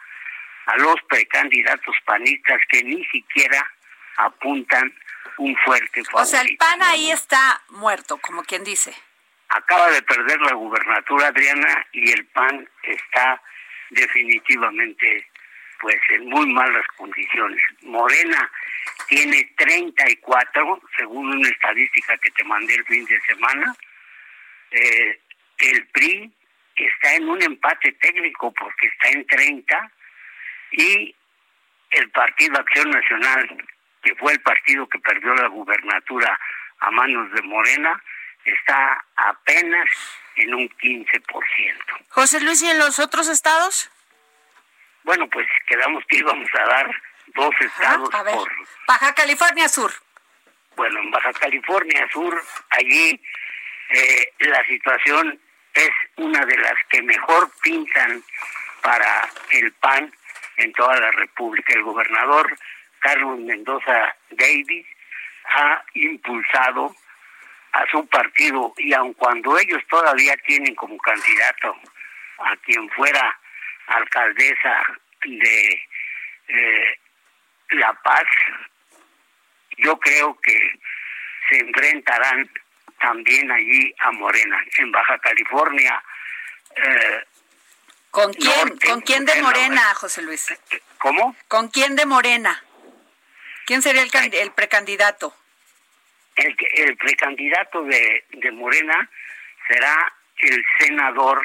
[0.66, 3.70] a los precandidatos panistas que ni siquiera
[4.16, 4.92] apuntan
[5.38, 6.22] un fuerte favorito.
[6.22, 8.94] O sea, el PAN ahí está muerto, como quien dice.
[9.48, 13.40] Acaba de perder la gubernatura Adriana y el PAN está
[13.90, 15.28] definitivamente
[15.80, 17.60] pues en muy malas condiciones.
[17.82, 18.50] Morena
[19.08, 23.74] tiene 34, según una estadística que te mandé el fin de semana.
[24.70, 25.20] Eh,
[25.58, 26.32] el PRI
[26.76, 29.92] está en un empate técnico porque está en 30
[30.72, 31.14] y
[31.90, 33.68] el Partido Acción Nacional,
[34.02, 36.38] que fue el partido que perdió la gubernatura
[36.80, 38.02] a manos de Morena,
[38.44, 39.88] está apenas
[40.36, 41.22] en un 15%.
[42.08, 43.90] José Luis, ¿y en los otros estados?
[45.04, 47.02] Bueno, pues quedamos que íbamos a dar
[47.34, 48.34] dos estados A ver.
[48.34, 48.50] por...
[48.86, 49.92] Baja California Sur.
[50.76, 53.20] Bueno, en Baja California Sur, allí
[53.90, 55.38] eh, la situación
[55.74, 58.22] es una de las que mejor pintan
[58.80, 60.12] para el PAN
[60.56, 61.72] en toda la República.
[61.74, 62.56] El gobernador
[63.02, 64.86] Carlos Mendoza Davis
[65.44, 66.94] ha impulsado
[67.72, 71.74] a su partido y aun cuando ellos todavía tienen como candidato
[72.38, 73.38] a quien fuera
[73.86, 74.84] alcaldesa
[75.24, 75.88] de
[76.48, 76.98] eh,
[77.70, 78.26] La Paz,
[79.78, 80.72] yo creo que
[81.48, 82.48] se enfrentarán
[83.00, 84.62] también allí a Morena.
[84.78, 86.02] En Baja California,
[86.76, 87.24] eh,
[88.10, 88.68] ¿Con quién?
[88.68, 90.54] Norte, ¿Con quién de Morena, Morena, José Luis?
[90.98, 91.34] ¿cómo?
[91.48, 92.62] ¿Con quién de Morena?
[93.72, 95.34] ¿Quién sería el, can- el precandidato?
[96.36, 99.08] El, precandidato de, de Morena
[99.66, 101.42] será el senador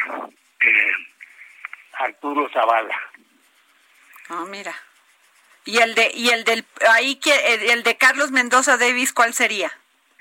[0.59, 0.91] eh,
[1.93, 2.99] Arturo Zavala.
[4.27, 4.75] Ah, mira.
[5.63, 9.71] ¿Y el de y el del ahí el, de Carlos Mendoza Davis cuál sería?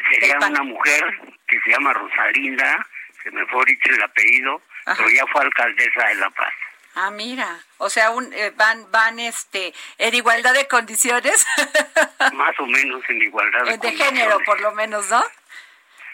[0.08, 1.02] Sería una mujer
[1.48, 2.86] que se llama Rosalinda,
[3.24, 4.94] se me fue ahorita el apellido, Ajá.
[4.98, 6.54] pero ya fue alcaldesa de La Paz.
[6.98, 7.60] Ah, mira.
[7.76, 11.46] O sea, un, eh, van van este en igualdad de condiciones
[12.36, 15.24] Más o menos en igualdad de, Eh, de género por lo menos, ¿no?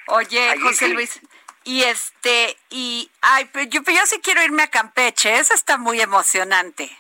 [0.07, 0.93] Oye, Allí José sí.
[0.93, 1.21] Luis,
[1.65, 5.79] y este y ay, pero yo, pero yo sí quiero irme a Campeche, eso está
[5.79, 6.91] muy emocionante.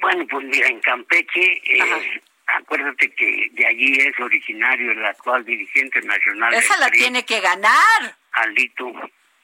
[0.00, 6.00] Bueno, pues mira, en Campeche, eh, acuérdate que de allí es originario el actual dirigente
[6.02, 8.16] nacional Esa la PRI, tiene que ganar.
[8.32, 8.92] Alito,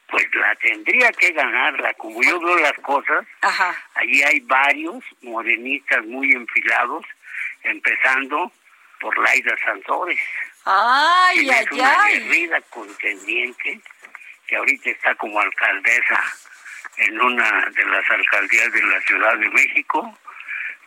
[0.08, 1.92] pues la tendría que ganarla.
[1.94, 3.74] Como yo veo las cosas, Ajá.
[3.94, 7.04] allí hay varios morenistas muy enfilados,
[7.62, 8.52] empezando
[9.00, 10.20] por Laida Sansores.
[10.64, 12.14] Ay, ay, es una ay.
[12.16, 13.80] aguerrida contendiente
[14.46, 16.22] que ahorita está como alcaldesa
[16.98, 20.18] en una de las alcaldías de la Ciudad de México,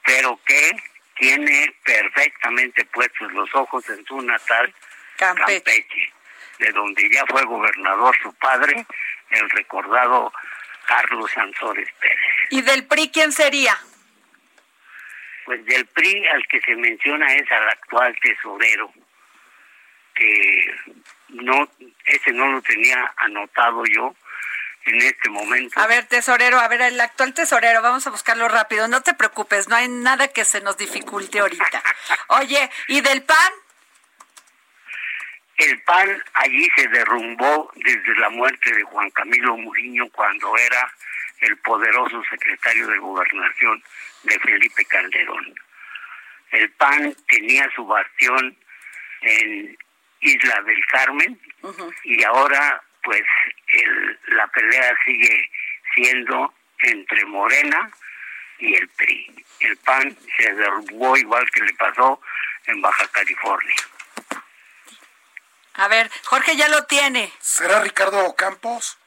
[0.05, 0.71] pero que
[1.17, 4.73] tiene perfectamente puestos los ojos en su natal
[5.17, 5.61] Campeche.
[5.61, 6.13] Campeche,
[6.59, 8.85] de donde ya fue gobernador su padre,
[9.29, 10.31] el recordado
[10.87, 12.17] Carlos Sansores Pérez.
[12.49, 13.77] ¿Y del PRI quién sería?
[15.49, 18.93] Pues del PRI al que se menciona es al actual tesorero,
[20.13, 20.75] que
[21.29, 21.67] no,
[22.05, 24.13] ese no lo tenía anotado yo
[24.85, 25.79] en este momento.
[25.79, 28.87] A ver, tesorero, a ver, el actual tesorero, vamos a buscarlo rápido.
[28.87, 31.81] No te preocupes, no hay nada que se nos dificulte ahorita.
[32.27, 33.53] Oye, ¿y del PAN?
[35.57, 40.93] El PAN allí se derrumbó desde la muerte de Juan Camilo Muriño cuando era
[41.41, 43.83] el poderoso secretario de gobernación
[44.23, 45.55] de Felipe Calderón.
[46.51, 48.57] El PAN tenía su bastión
[49.21, 49.77] en
[50.21, 51.39] Isla del Carmen
[52.03, 53.23] y ahora pues
[53.67, 55.49] el- la pelea sigue
[55.95, 57.89] siendo entre Morena
[58.57, 59.45] y el PRI.
[59.61, 62.21] El PAN se derrumbó igual que le pasó
[62.65, 63.75] en Baja California.
[65.75, 67.31] A ver, Jorge ya lo tiene.
[67.39, 68.97] ¿Será Ricardo Campos?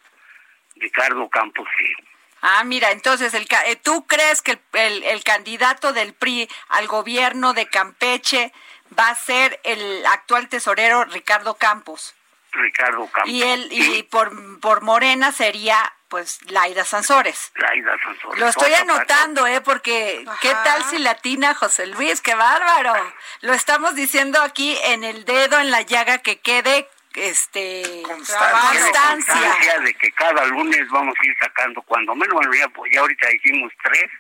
[0.77, 1.95] Ricardo Campos, sí.
[2.43, 7.53] Ah, mira, entonces, el, eh, ¿tú crees que el, el, candidato del PRI al gobierno
[7.55, 8.53] de Campeche
[8.99, 12.17] va a ser el actual tesorero Ricardo Campos?
[12.51, 13.31] Ricardo Campos.
[13.31, 17.53] Y él, y por, por Morena sería pues Laida Sansores.
[17.55, 18.41] Laida Sansores.
[18.41, 19.61] Lo estoy anotando, ¿eh?
[19.61, 22.21] Porque ¿qué tal si latina José Luis?
[22.21, 22.93] ¡Qué bárbaro!
[23.41, 29.81] Lo estamos diciendo aquí en el dedo, en la llaga, que quede este constancia.
[29.81, 33.33] de que cada lunes vamos a ir sacando cuando menos bueno ya, pues, ya ahorita
[33.33, 34.11] hicimos tres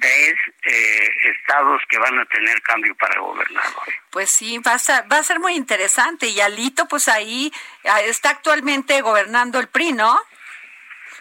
[0.00, 3.82] tres eh, estados que van a tener cambio para gobernador.
[4.10, 6.26] Pues sí, va a, ser, va a ser muy interesante.
[6.28, 7.52] Y Alito, pues ahí
[7.84, 10.18] ah, está actualmente gobernando el PRI, ¿no?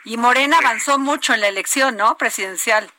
[0.05, 2.17] Y Morena avanzó mucho en la elección, ¿no?
[2.17, 2.89] Presidencial.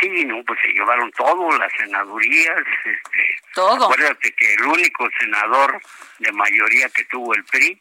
[0.00, 3.84] Sí, no, pues se llevaron todo, las senadurías, este, todo.
[3.84, 5.80] Acuérdate que el único senador
[6.18, 7.80] de mayoría que tuvo el PRI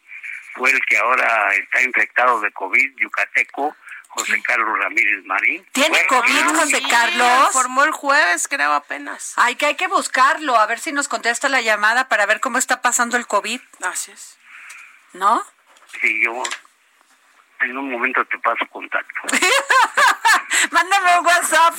[0.55, 3.75] fue el que ahora está infectado de COVID, yucateco,
[4.09, 5.63] José Carlos Ramírez Marín.
[5.73, 7.51] ¿Tiene COVID, José Carlos?
[7.51, 9.33] Formó el jueves, creo, apenas.
[9.35, 12.57] Ay, que hay que buscarlo, a ver si nos contesta la llamada para ver cómo
[12.57, 13.61] está pasando el COVID.
[13.83, 14.39] Así es.
[15.13, 15.43] ¿No?
[16.01, 16.41] Sí, yo
[17.61, 19.21] en un momento te paso contacto.
[20.71, 21.75] Mándame un WhatsApp.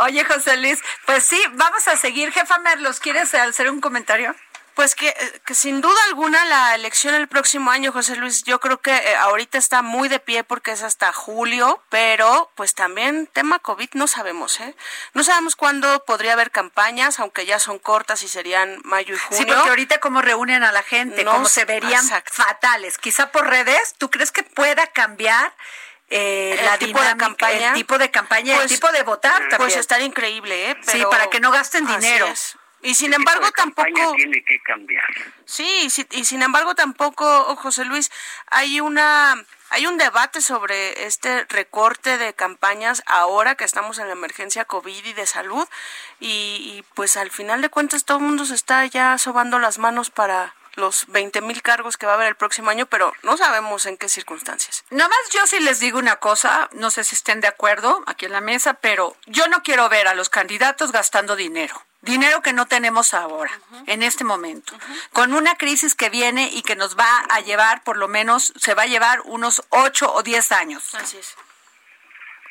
[0.00, 2.32] Oye, José Luis, pues sí, vamos a seguir.
[2.32, 4.34] Jefa Merlos, ¿quieres hacer un comentario?
[4.74, 8.78] Pues que, que, sin duda alguna la elección el próximo año, José Luis, yo creo
[8.80, 13.58] que eh, ahorita está muy de pie porque es hasta julio, pero pues también tema
[13.58, 14.74] COVID no sabemos, ¿eh?
[15.12, 19.38] No sabemos cuándo podría haber campañas, aunque ya son cortas y serían mayo y junio.
[19.38, 22.96] Sí, porque ahorita cómo reúnen a la gente, cómo se verían fatales.
[22.96, 25.52] Quizá por redes, ¿tú crees que pueda cambiar?
[26.10, 29.50] Eh, la tipo de campaña, el tipo de campaña, el pues, tipo de votar pues,
[29.50, 29.70] también.
[29.70, 30.76] Pues estaría increíble, ¿eh?
[30.82, 32.26] sí, para que no gasten dinero.
[32.82, 35.04] Y sin embargo tampoco tiene que cambiar.
[35.44, 38.10] Sí, y sin embargo tampoco, oh, José Luis,
[38.46, 44.14] hay una hay un debate sobre este recorte de campañas ahora que estamos en la
[44.14, 45.66] emergencia COVID y de salud
[46.18, 50.10] y, pues al final de cuentas todo el mundo se está ya sobando las manos
[50.10, 53.86] para los 20 mil cargos que va a haber el próximo año, pero no sabemos
[53.86, 54.84] en qué circunstancias.
[54.90, 58.26] Nada más yo sí les digo una cosa, no sé si estén de acuerdo aquí
[58.26, 61.80] en la mesa, pero yo no quiero ver a los candidatos gastando dinero.
[62.02, 63.52] Dinero que no tenemos ahora,
[63.86, 64.72] en este momento,
[65.12, 68.72] con una crisis que viene y que nos va a llevar, por lo menos, se
[68.72, 70.94] va a llevar unos 8 o 10 años.
[70.94, 71.36] Así es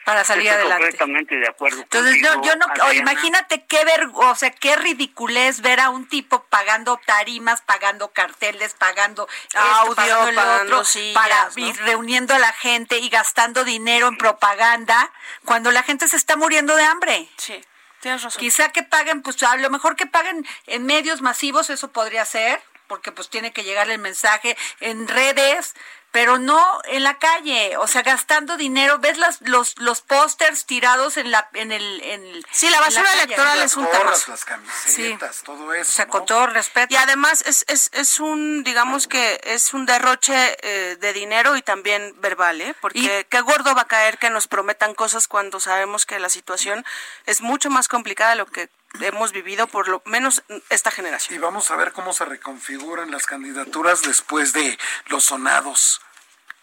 [0.09, 0.83] para salir adelante.
[0.83, 1.81] Completamente de acuerdo.
[1.81, 6.99] Entonces, yo no, imagínate qué ver, o sea, qué ridiculez ver a un tipo pagando
[7.05, 10.83] tarimas, pagando carteles, pagando audio, pagando
[11.13, 15.11] para ir reuniendo a la gente y gastando dinero en propaganda
[15.45, 17.29] cuando la gente se está muriendo de hambre.
[17.37, 17.61] Sí.
[18.01, 18.39] Tienes razón.
[18.39, 22.61] Quizá que paguen, pues a lo mejor que paguen en medios masivos, eso podría ser,
[22.87, 25.75] porque pues tiene que llegar el mensaje en redes,
[26.11, 28.97] pero no en la calle, o sea, gastando dinero.
[28.99, 33.61] ¿Ves las, los, los pósters tirados en la en el en Sí, la basura electoral
[33.61, 34.11] es un tema.
[34.11, 35.89] Las camisetas, todo eso.
[35.89, 36.93] O sea, con todo respeto.
[36.93, 41.61] Y además es, es, es un, digamos que es un derroche eh, de dinero y
[41.61, 42.75] también verbal, ¿eh?
[42.81, 46.85] Porque qué gordo va a caer que nos prometan cosas cuando sabemos que la situación
[47.25, 48.69] es mucho más complicada de lo que
[49.01, 51.35] hemos vivido por lo menos esta generación.
[51.35, 54.77] Y vamos a ver cómo se reconfiguran las candidaturas después de
[55.07, 56.01] los sonados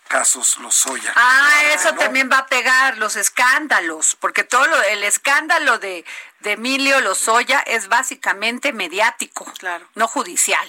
[0.08, 1.12] casos Lozoya.
[1.16, 6.04] Ah, eso también va a pegar los escándalos, porque todo el escándalo de,
[6.40, 9.88] de Emilio Lozoya es básicamente mediático, claro.
[9.94, 10.68] no judicial.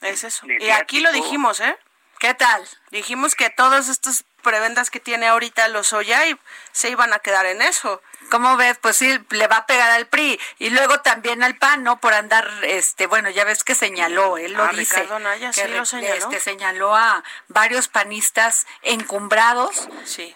[0.00, 0.46] Es eso.
[0.46, 1.76] Y aquí lo dijimos, ¿eh?
[2.18, 2.66] ¿Qué tal?
[2.90, 6.36] Dijimos que todas estas prebendas que tiene ahorita Lozoya y
[6.72, 8.02] se iban a quedar en eso.
[8.30, 8.78] ¿Cómo ves?
[8.80, 12.00] Pues sí, le va a pegar al PRI y luego también al PAN, ¿no?
[12.00, 15.06] Por andar, este, bueno, ya ves que señaló, él lo dice.
[15.54, 16.14] que lo señaló.
[16.14, 19.88] Este, señaló a varios panistas encumbrados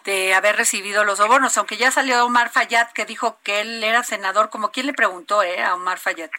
[0.04, 4.04] de haber recibido los sobornos, aunque ya salió Omar Fayad que dijo que él era
[4.04, 5.62] senador, como quien le preguntó, ¿eh?
[5.62, 6.30] A Omar Fayad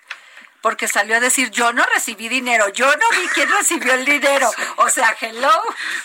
[0.62, 4.50] porque salió a decir, yo no recibí dinero, yo no vi quién recibió el dinero.
[4.78, 5.52] O sea, hello.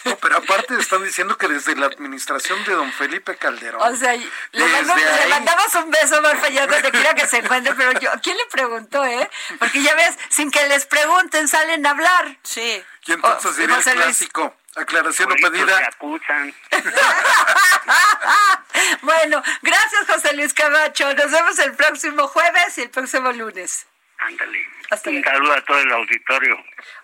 [0.04, 3.80] No, pero aparte están diciendo que desde la administración de don Felipe Calderón.
[3.80, 8.10] O sea, le, mandamos un beso más allá donde quiera que se encuentre, pero yo,
[8.22, 9.30] ¿quién le preguntó, eh?
[9.58, 12.36] Porque ya ves, sin que les pregunten, salen a hablar.
[12.42, 12.82] Sí.
[13.06, 14.54] Y entonces diría el clásico.
[14.74, 15.86] Aclaración no pedida.
[15.86, 16.54] acusan.
[19.02, 21.12] bueno, gracias José Luis Camacho.
[21.12, 23.86] Nos vemos el próximo jueves y el próximo lunes.
[24.26, 24.66] Ándale.
[25.06, 26.56] Un saludo a todo el auditorio.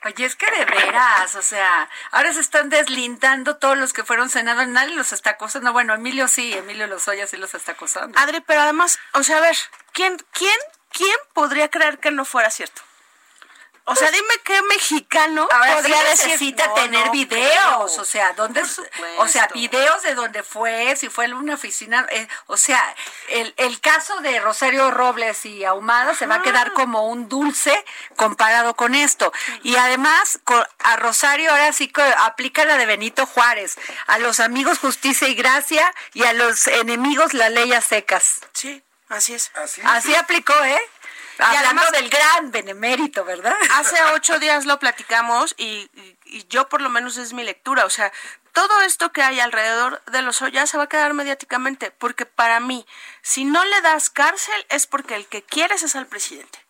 [0.04, 4.28] Oye, es que de veras, o sea, ahora se están deslindando todos los que fueron
[4.28, 5.72] senadores, nadie los está acosando.
[5.72, 8.18] Bueno, Emilio sí, Emilio Lozoya sí los está acosando.
[8.18, 9.56] Adri, pero además, o sea, a ver,
[9.92, 10.58] ¿quién, quién,
[10.92, 12.82] quién podría creer que no fuera cierto?
[13.88, 17.84] O sea, dime qué mexicano Ahora podría decir necesita "No, tener no videos, creo"?
[17.84, 18.62] o sea, ¿dónde,
[19.18, 22.82] o sea, videos de dónde fue, si fue en una oficina, eh, o sea,
[23.28, 27.84] el, el caso de Rosario Robles y Ahumada se va a quedar como un dulce
[28.16, 29.32] comparado con esto.
[29.62, 33.76] Y además, co- a Rosario ahora sí que aplica la de Benito Juárez,
[34.06, 38.40] a los amigos justicia y gracia y a los enemigos la ley a secas.
[38.52, 39.50] Sí, así es.
[39.54, 39.86] Así es.
[39.86, 40.80] Así aplicó, ¿eh?
[41.38, 43.56] Hablando además- del gran benemérito, ¿verdad?
[43.74, 47.84] Hace ocho días lo platicamos y, y- y yo por lo menos es mi lectura.
[47.84, 48.12] O sea,
[48.52, 51.90] todo esto que hay alrededor de los ya se va a quedar mediáticamente.
[51.92, 52.86] Porque para mí,
[53.22, 56.64] si no le das cárcel es porque el que quieres es al presidente.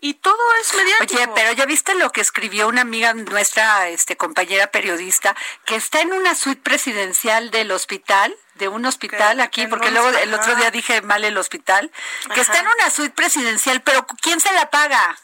[0.00, 1.20] Y todo es mediático.
[1.22, 6.00] Oye, pero ya viste lo que escribió una amiga nuestra, este compañera periodista, que está
[6.00, 10.54] en una suite presidencial del hospital, de un hospital Que- aquí, porque luego el otro
[10.56, 11.90] día dije mal el hospital,
[12.26, 12.40] que Ajá.
[12.42, 15.16] está en una suite presidencial, pero ¿quién se la paga?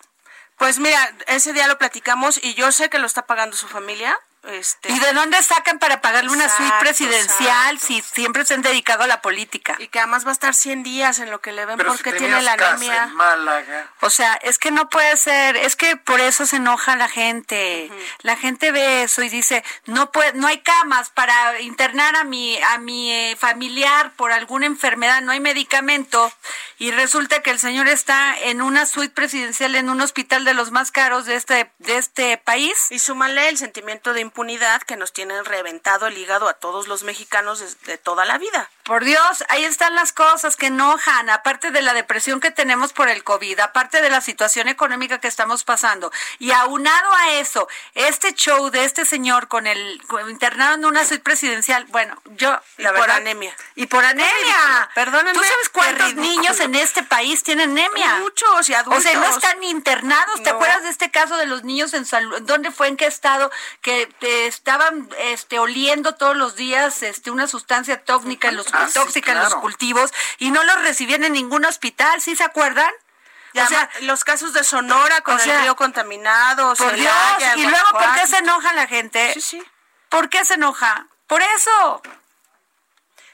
[0.56, 4.18] Pues mira, ese día lo platicamos y yo sé que lo está pagando su familia.
[4.46, 7.86] Este, ¿Y de dónde sacan para pagarle una suite presidencial exacto.
[7.86, 9.76] si siempre se han dedicado a la política?
[9.78, 12.12] y que además va a estar 100 días en lo que le ven Pero porque
[12.12, 13.04] si tiene la casa anemia.
[13.04, 13.88] en Málaga.
[14.00, 17.90] O sea, es que no puede ser, es que por eso se enoja la gente.
[18.20, 22.60] La gente ve eso y dice, no puede, no hay camas para internar a mi
[22.62, 26.32] a mi eh, familiar por alguna enfermedad, no hay medicamento
[26.78, 30.70] y resulta que el señor está en una suite presidencial en un hospital de los
[30.70, 32.74] más caros de este de este país.
[32.90, 37.04] Y súmale el sentimiento de impunidad que nos tienen reventado el hígado a todos los
[37.04, 38.68] mexicanos desde toda la vida.
[38.84, 43.08] Por Dios, ahí están las cosas que enojan, aparte de la depresión que tenemos por
[43.08, 46.12] el COVID, aparte de la situación económica que estamos pasando.
[46.38, 51.02] Y aunado a eso, este show de este señor con el con- internado en una
[51.06, 53.16] suite presidencial, bueno, yo, Y la por verdad.
[53.16, 53.56] anemia.
[53.74, 54.90] Y por anemia.
[54.94, 58.16] Perdónenme, ¿Tú sabes cuántos niños en este país tienen anemia?
[58.16, 58.98] Muchos y adultos.
[58.98, 60.42] O sea, no están internados.
[60.42, 60.56] ¿Te No.
[60.56, 62.42] acuerdas de este caso de los niños en salud?
[62.42, 62.88] ¿Dónde fue?
[62.88, 63.50] ¿En qué estado?
[63.80, 68.86] Que eh, estaban este, oliendo todos los días este, una sustancia tóxica, en los, Ah,
[68.88, 72.20] sí, tóxica en los cultivos y no los recibían en ningún hospital.
[72.20, 72.92] ¿Sí se acuerdan?
[73.52, 77.12] Y o sea, los casos de Sonora con o sea, el río contaminado, por Dios.
[77.38, 79.32] Celaya, Y luego, ¿por qué se enoja la gente?
[79.34, 79.62] Sí, sí.
[80.08, 81.06] ¿Por qué se enoja?
[81.28, 82.02] Por eso.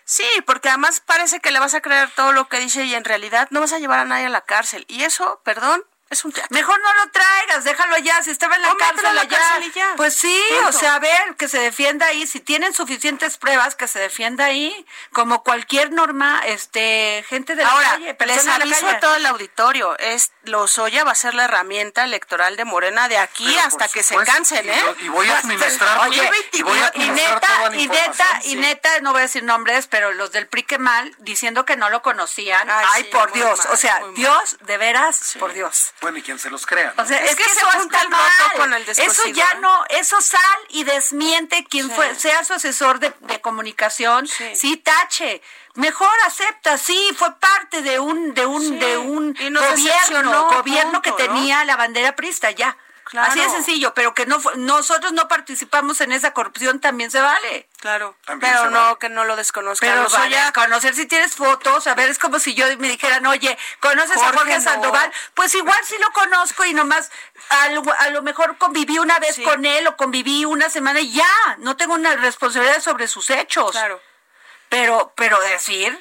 [0.05, 3.05] Sí, porque además parece que le vas a creer todo lo que dice y en
[3.05, 4.84] realidad no vas a llevar a nadie a la cárcel.
[4.88, 6.54] Y eso, perdón, es un teatro.
[6.54, 8.22] Mejor no lo traigas, déjalo allá.
[8.22, 9.38] Si estaba en la cárcel la allá.
[9.38, 9.92] cárcel y ya.
[9.96, 10.68] Pues sí, Punto.
[10.68, 12.26] o sea, a ver, que se defienda ahí.
[12.26, 14.86] Si tienen suficientes pruebas, que se defienda ahí.
[15.12, 18.16] Como cualquier norma, este, gente de la Ahora, calle.
[18.26, 22.64] les aviso a todo el auditorio, es Lozoya va a ser la herramienta electoral de
[22.64, 24.82] Morena de aquí Pero, hasta que se supuesto, cansen, y ¿eh?
[25.00, 28.00] y voy a Pues, administrar- Oye, y voy a administrar toda neta, la y neta,
[28.06, 28.56] información, y sí.
[28.56, 31.88] neta, no voy a decir nombres, pero los del PRI que mal, diciendo que no
[31.90, 32.68] lo conocían.
[32.70, 33.58] Ay, Ay, sí, por Dios.
[33.64, 34.00] mal, o sea.
[34.14, 35.92] Dios, de veras, por Dios.
[36.01, 36.94] Bueno, y quien se los crea.
[36.96, 37.03] ¿no?
[37.03, 38.53] O sea, Es es, que que, se eso junta el roto mal.
[38.57, 39.59] con el eso ya ¿eh?
[39.61, 40.40] no, eso sal
[40.70, 44.57] y desmiente quien fue, sea su asesor de, de comunicación, Sí.
[44.57, 44.76] sí.
[44.78, 45.42] tache.
[45.74, 51.12] Mejor acepta, sí, fue parte de un, de un, Sí, de un gobierno, gobierno que
[51.12, 52.76] tenía la bandera prista, ya.
[53.11, 53.28] Claro.
[53.32, 57.68] Así de sencillo, pero que no nosotros no participamos en esa corrupción también se vale.
[57.80, 58.96] Claro, También pero no vale.
[59.00, 59.88] que no lo desconozcan.
[59.88, 63.58] Pero vaya, conocer si tienes fotos, a ver, es como si yo me dijeran, oye,
[63.80, 64.62] ¿conoces a Jorge, Jorge no.
[64.62, 65.12] Sandoval?
[65.34, 67.11] Pues igual sí lo conozco y nomás
[67.48, 69.42] a lo, a lo mejor conviví una vez Sí.
[69.42, 71.26] con él o conviví una semana y ya,
[71.58, 73.72] no tengo una responsabilidad sobre sus hechos.
[73.72, 74.00] Claro.
[74.68, 76.00] Pero, pero decir,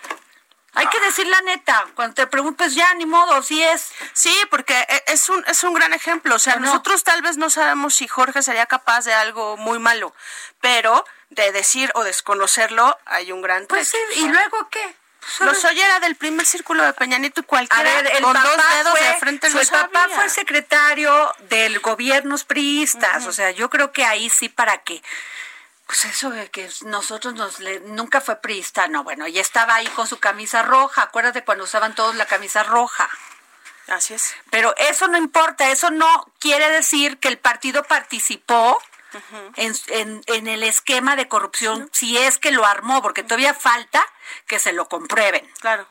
[0.79, 3.91] hay que decir la neta, cuando te preguntes ya, ni modo, sí es.
[4.13, 6.35] Sí, porque e- es un, es un gran ejemplo.
[6.35, 10.13] O sea, nosotros tal vez no sabemos si Jorge sería capaz de algo muy malo,
[10.61, 13.97] pero de decir o desconocerlo hay un gran Pues sí.
[14.15, 14.95] ¿y luego qué?
[15.41, 18.47] Lozoya era del primer círculo de Peña Nieto y A cualquiera ver, el con papá
[18.49, 20.15] dos dedos fue, de frente su lo papá sabía.
[20.15, 25.03] fue secretario del gobiernos priistas, o sea, yo creo que ahí sí para qué.
[25.89, 29.87] Pues eso de que nosotros nos le- nunca fue priista, no, bueno, y estaba ahí
[29.87, 33.09] con su camisa roja, acuérdate cuando usaban todos la camisa roja.
[33.87, 34.35] Así es.
[34.51, 38.79] Pero eso no importa, eso no quiere decir que el partido participó
[39.55, 44.05] en, en- en el esquema de corrupción, si es que lo armó, porque todavía falta
[44.45, 45.43] que se lo comprueben.
[45.59, 45.87] Claro.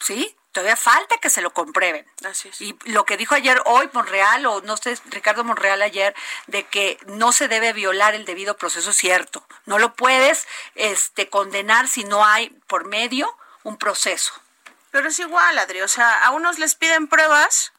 [0.00, 0.34] ¿sí?
[0.56, 2.10] Todavía falta que se lo comprueben.
[2.24, 2.58] Así es.
[2.62, 6.14] Y lo que dijo ayer hoy Monreal, o no sé, Ricardo Monreal ayer,
[6.46, 9.46] de que no se debe violar el debido proceso, es cierto.
[9.66, 14.32] No lo puedes este, condenar si no hay por medio un proceso.
[14.90, 15.82] Pero es igual, Adri.
[15.82, 17.74] O sea, a unos les piden pruebas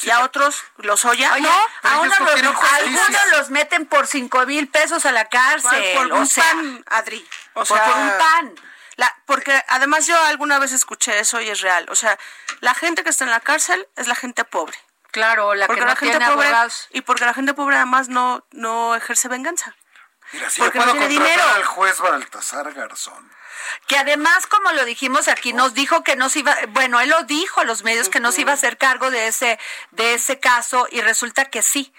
[0.00, 1.34] y a otros los oya.
[1.34, 5.28] Oye, no, a unos no los, algunos los meten por cinco mil pesos a la
[5.28, 5.84] cárcel.
[5.96, 7.28] por un o sea, pan, Adri.
[7.52, 8.54] O por- sea, por un pan.
[8.96, 11.86] La, porque además yo alguna vez escuché eso y es real.
[11.90, 12.18] O sea,
[12.60, 14.78] la gente que está en la cárcel es la gente pobre.
[15.10, 16.88] Claro, la que no tiene pobre, abogados.
[16.90, 19.76] Y porque la gente pobre además no, no ejerce venganza.
[20.32, 21.56] Mira, si Porque yo no puedo tiene contratar dinero.
[21.56, 23.30] al juez Baltasar Garzón.
[23.86, 27.22] Que además, como lo dijimos aquí, nos dijo que no se iba, bueno, él lo
[27.24, 29.58] dijo a los medios que no se iba a hacer cargo de ese,
[29.90, 31.92] de ese caso y resulta que sí.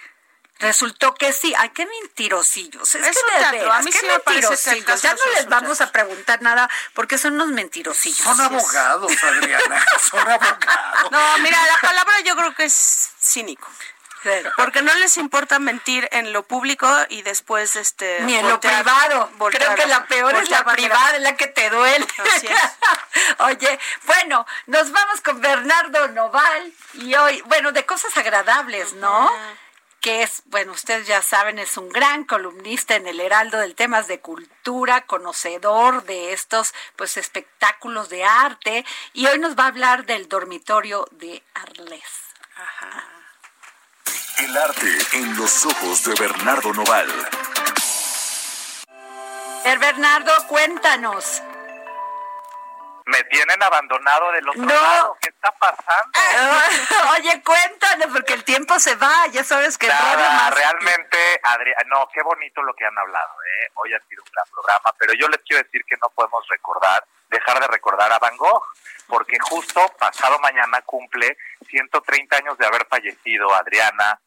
[0.64, 1.54] Resultó que sí.
[1.58, 2.96] Ay, qué mentirosillos.
[2.96, 3.60] Es, Es que un de teatro.
[3.60, 5.02] veras, A mí qué sí mentirosillos.
[5.02, 5.86] Ya no les vamos teatro.
[5.86, 8.18] a preguntar nada porque son unos mentirosillos.
[8.26, 9.86] Son abogados, Adriana.
[10.10, 11.12] Son abogados.
[11.12, 13.68] No, mira, la palabra yo creo que es cínico.
[14.56, 19.30] Porque no les importa mentir en lo público y después este Ni en lo privado.
[19.38, 22.08] voltear- Creo que la peor es la privada, es la que te duele.
[23.40, 29.30] Oye, bueno, nos vamos con Bernardo Noval y hoy, bueno, de cosas agradables, ¿no?
[30.04, 34.10] Que es, bueno, ustedes ya saben, es un gran columnista en el Heraldo del temas
[34.10, 38.84] de cultura, conocedor de estos pues espectáculos de arte
[39.14, 42.04] y hoy nos va a hablar del dormitorio de Arles.
[44.40, 47.10] El arte en los ojos de Bernardo Noval.
[49.64, 51.42] Eh, Bernardo, cuéntanos.
[53.06, 54.74] Me tienen abandonado del otro No.
[54.74, 55.18] lado.
[55.22, 56.12] ¿Qué está pasando?
[57.18, 61.18] Oye, cuéntanos, porque el tiempo se va, ya sabes que el radio Nada, más- realmente,
[61.44, 63.70] Adrián, no, qué bonito lo que han hablado, ¿eh?
[63.76, 67.04] Hoy ha sido un gran programa, pero yo les quiero decir que no podemos recordar,
[67.30, 68.64] dejar de recordar a Van Gogh,
[69.08, 71.38] porque justo pasado mañana cumple
[71.68, 74.20] 130 años de haber fallecido Adriana,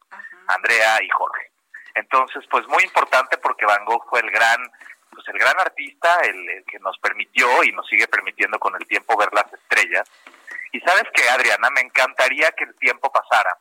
[0.47, 1.51] Andrea y Jorge.
[1.95, 4.71] Entonces, pues muy importante porque Van Gogh fue el gran,
[5.17, 9.17] pues el gran artista, el, que nos permitió y nos sigue permitiendo con el tiempo
[9.17, 10.07] ver las estrellas.
[10.71, 13.57] Y sabes que, Adriana, me encantaría que el tiempo pasara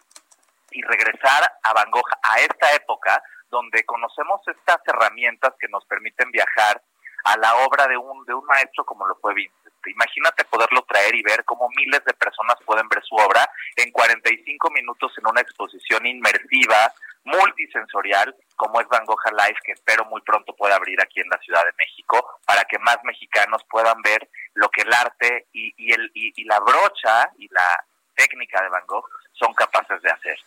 [0.70, 6.30] y regresar a Van Gogh a esta época donde conocemos estas herramientas que nos permiten
[6.30, 6.82] viajar
[7.24, 9.65] a la obra de un de un maestro como lo fue Vincent.
[9.86, 14.70] Imagínate poderlo traer y ver cómo miles de personas pueden ver su obra en 45
[14.70, 16.92] minutos en una exposición inmersiva,
[17.24, 21.38] multisensorial, como es Van Gogh Alive, que espero muy pronto pueda abrir aquí en la
[21.38, 26.10] Ciudad de México, para que más mexicanos puedan ver lo que el arte y, el,
[26.14, 27.84] y la brocha y la
[28.14, 30.38] técnica de Van Gogh son capaces de hacer.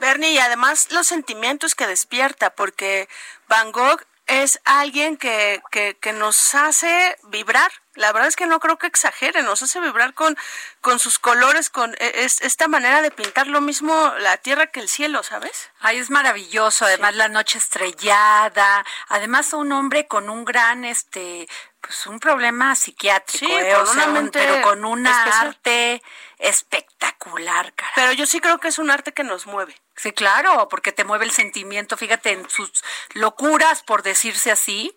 [0.00, 3.08] Bernie, y además los sentimientos que despierta, porque
[3.48, 7.70] Van Gogh es alguien que, que, que nos hace vibrar.
[7.94, 10.38] La verdad es que no creo que exagere, nos hace vibrar con,
[10.80, 14.80] con sus colores, con e- es, esta manera de pintar lo mismo la tierra que
[14.80, 15.70] el cielo, ¿sabes?
[15.80, 21.46] Ay, es maravilloso, además la noche estrellada, además un hombre con un gran, este,
[21.82, 23.72] pues un problema psiquiátrico, Sí, ¿eh?
[23.74, 25.48] con O sea, una un- mente pero con especial.
[25.48, 26.02] arte
[26.38, 27.92] espectacular, cara.
[27.94, 29.74] Pero yo sí creo que es un arte que nos mueve.
[29.96, 32.82] Sí, claro, porque te mueve el sentimiento, fíjate en sus
[33.14, 34.96] locuras, por decirse así,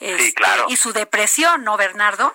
[0.00, 0.66] este, claro.
[0.68, 2.34] y su depresión, ¿no, Bernardo?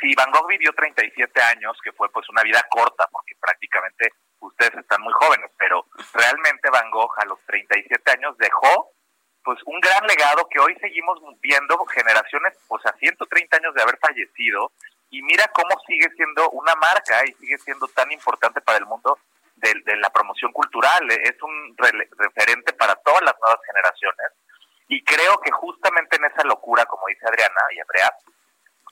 [0.00, 4.74] Sí, Van Gogh vivió 37 años, que fue pues una vida corta, porque prácticamente ustedes
[4.74, 8.90] están muy jóvenes, pero realmente Van Gogh a los 37 años dejó
[9.42, 13.98] pues un gran legado que hoy seguimos viendo generaciones, o sea, 130 años de haber
[13.98, 14.72] fallecido,
[15.10, 19.18] y mira cómo sigue siendo una marca y sigue siendo tan importante para el mundo
[19.64, 21.76] de, de la promoción cultural, es un
[22.18, 24.28] referente para todas las nuevas generaciones,
[24.88, 28.10] y creo que justamente en esa locura, como dice Adriana y Andrea,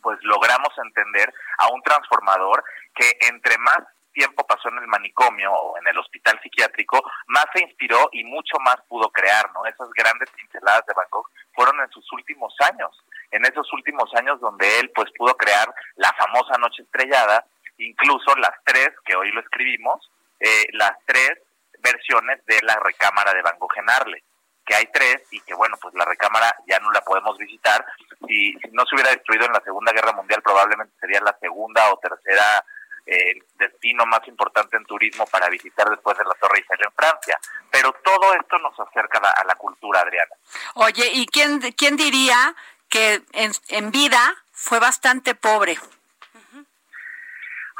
[0.02, 2.64] pues logramos entender a un transformador
[2.94, 3.78] que entre más
[4.12, 8.58] tiempo pasó en el manicomio o en el hospital psiquiátrico, más se inspiró y mucho
[8.60, 9.64] más pudo crear, ¿no?
[9.64, 12.90] Esas grandes pinceladas de Gogh fueron en sus últimos años,
[13.30, 17.44] en esos últimos años donde él pues pudo crear la famosa Noche Estrellada,
[17.78, 20.10] incluso las tres, que hoy lo escribimos,
[20.42, 21.38] eh, las tres
[21.78, 24.22] versiones de la recámara de Van Gogh en Arles
[24.64, 27.84] que hay tres y que bueno, pues la recámara ya no la podemos visitar.
[28.26, 31.92] Si, si no se hubiera destruido en la Segunda Guerra Mundial, probablemente sería la segunda
[31.92, 32.64] o tercera
[33.04, 37.38] eh, destino más importante en turismo para visitar después de la Torre Eiffel en Francia.
[37.70, 40.34] Pero todo esto nos acerca a la, a la cultura, Adriana.
[40.74, 42.54] Oye, ¿y quién, quién diría
[42.88, 45.76] que en vida fue bastante pobre?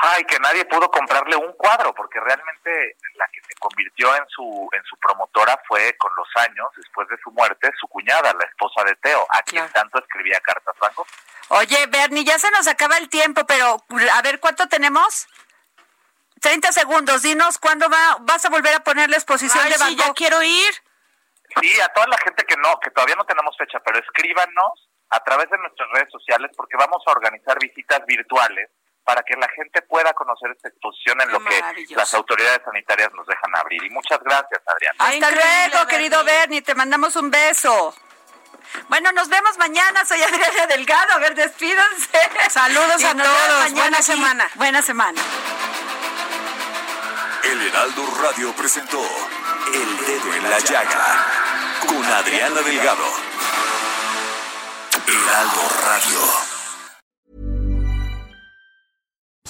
[0.05, 4.69] Ay, que nadie pudo comprarle un cuadro, porque realmente la que se convirtió en su
[4.73, 8.83] en su promotora fue con los años, después de su muerte, su cuñada, la esposa
[8.83, 11.07] de Teo, a quien tanto escribía cartas Gogh.
[11.51, 13.77] Oye, Bernie, ya se nos acaba el tiempo, pero
[14.13, 15.29] a ver, ¿cuánto tenemos?
[16.41, 19.91] 30 segundos, dinos cuándo va, vas a volver a poner la exposición Ay, de Van
[19.91, 20.75] sí, ya quiero ir.
[21.61, 25.23] Sí, a toda la gente que no, que todavía no tenemos fecha, pero escríbanos a
[25.23, 28.69] través de nuestras redes sociales porque vamos a organizar visitas virtuales
[29.05, 33.13] para que la gente pueda conocer esta exposición en Qué lo que las autoridades sanitarias
[33.15, 33.83] nos dejan abrir.
[33.85, 34.95] Y muchas gracias, Adrián.
[34.99, 36.63] Hasta Increíble, luego, querido Bernie.
[36.63, 37.95] Te mandamos un beso.
[38.89, 40.05] Bueno, nos vemos mañana.
[40.05, 41.13] Soy Adriana Delgado.
[41.15, 42.09] A ver, despídanse.
[42.51, 43.59] Saludos Y a todos.
[43.59, 44.07] mañana Buena aquí.
[44.07, 44.51] semana.
[44.55, 45.21] Buena semana.
[47.45, 49.03] El Heraldo Radio presentó
[49.75, 51.27] El Dedo en la Llaga
[51.87, 53.05] con Adriana Delgado.
[55.07, 56.52] Heraldo Radio.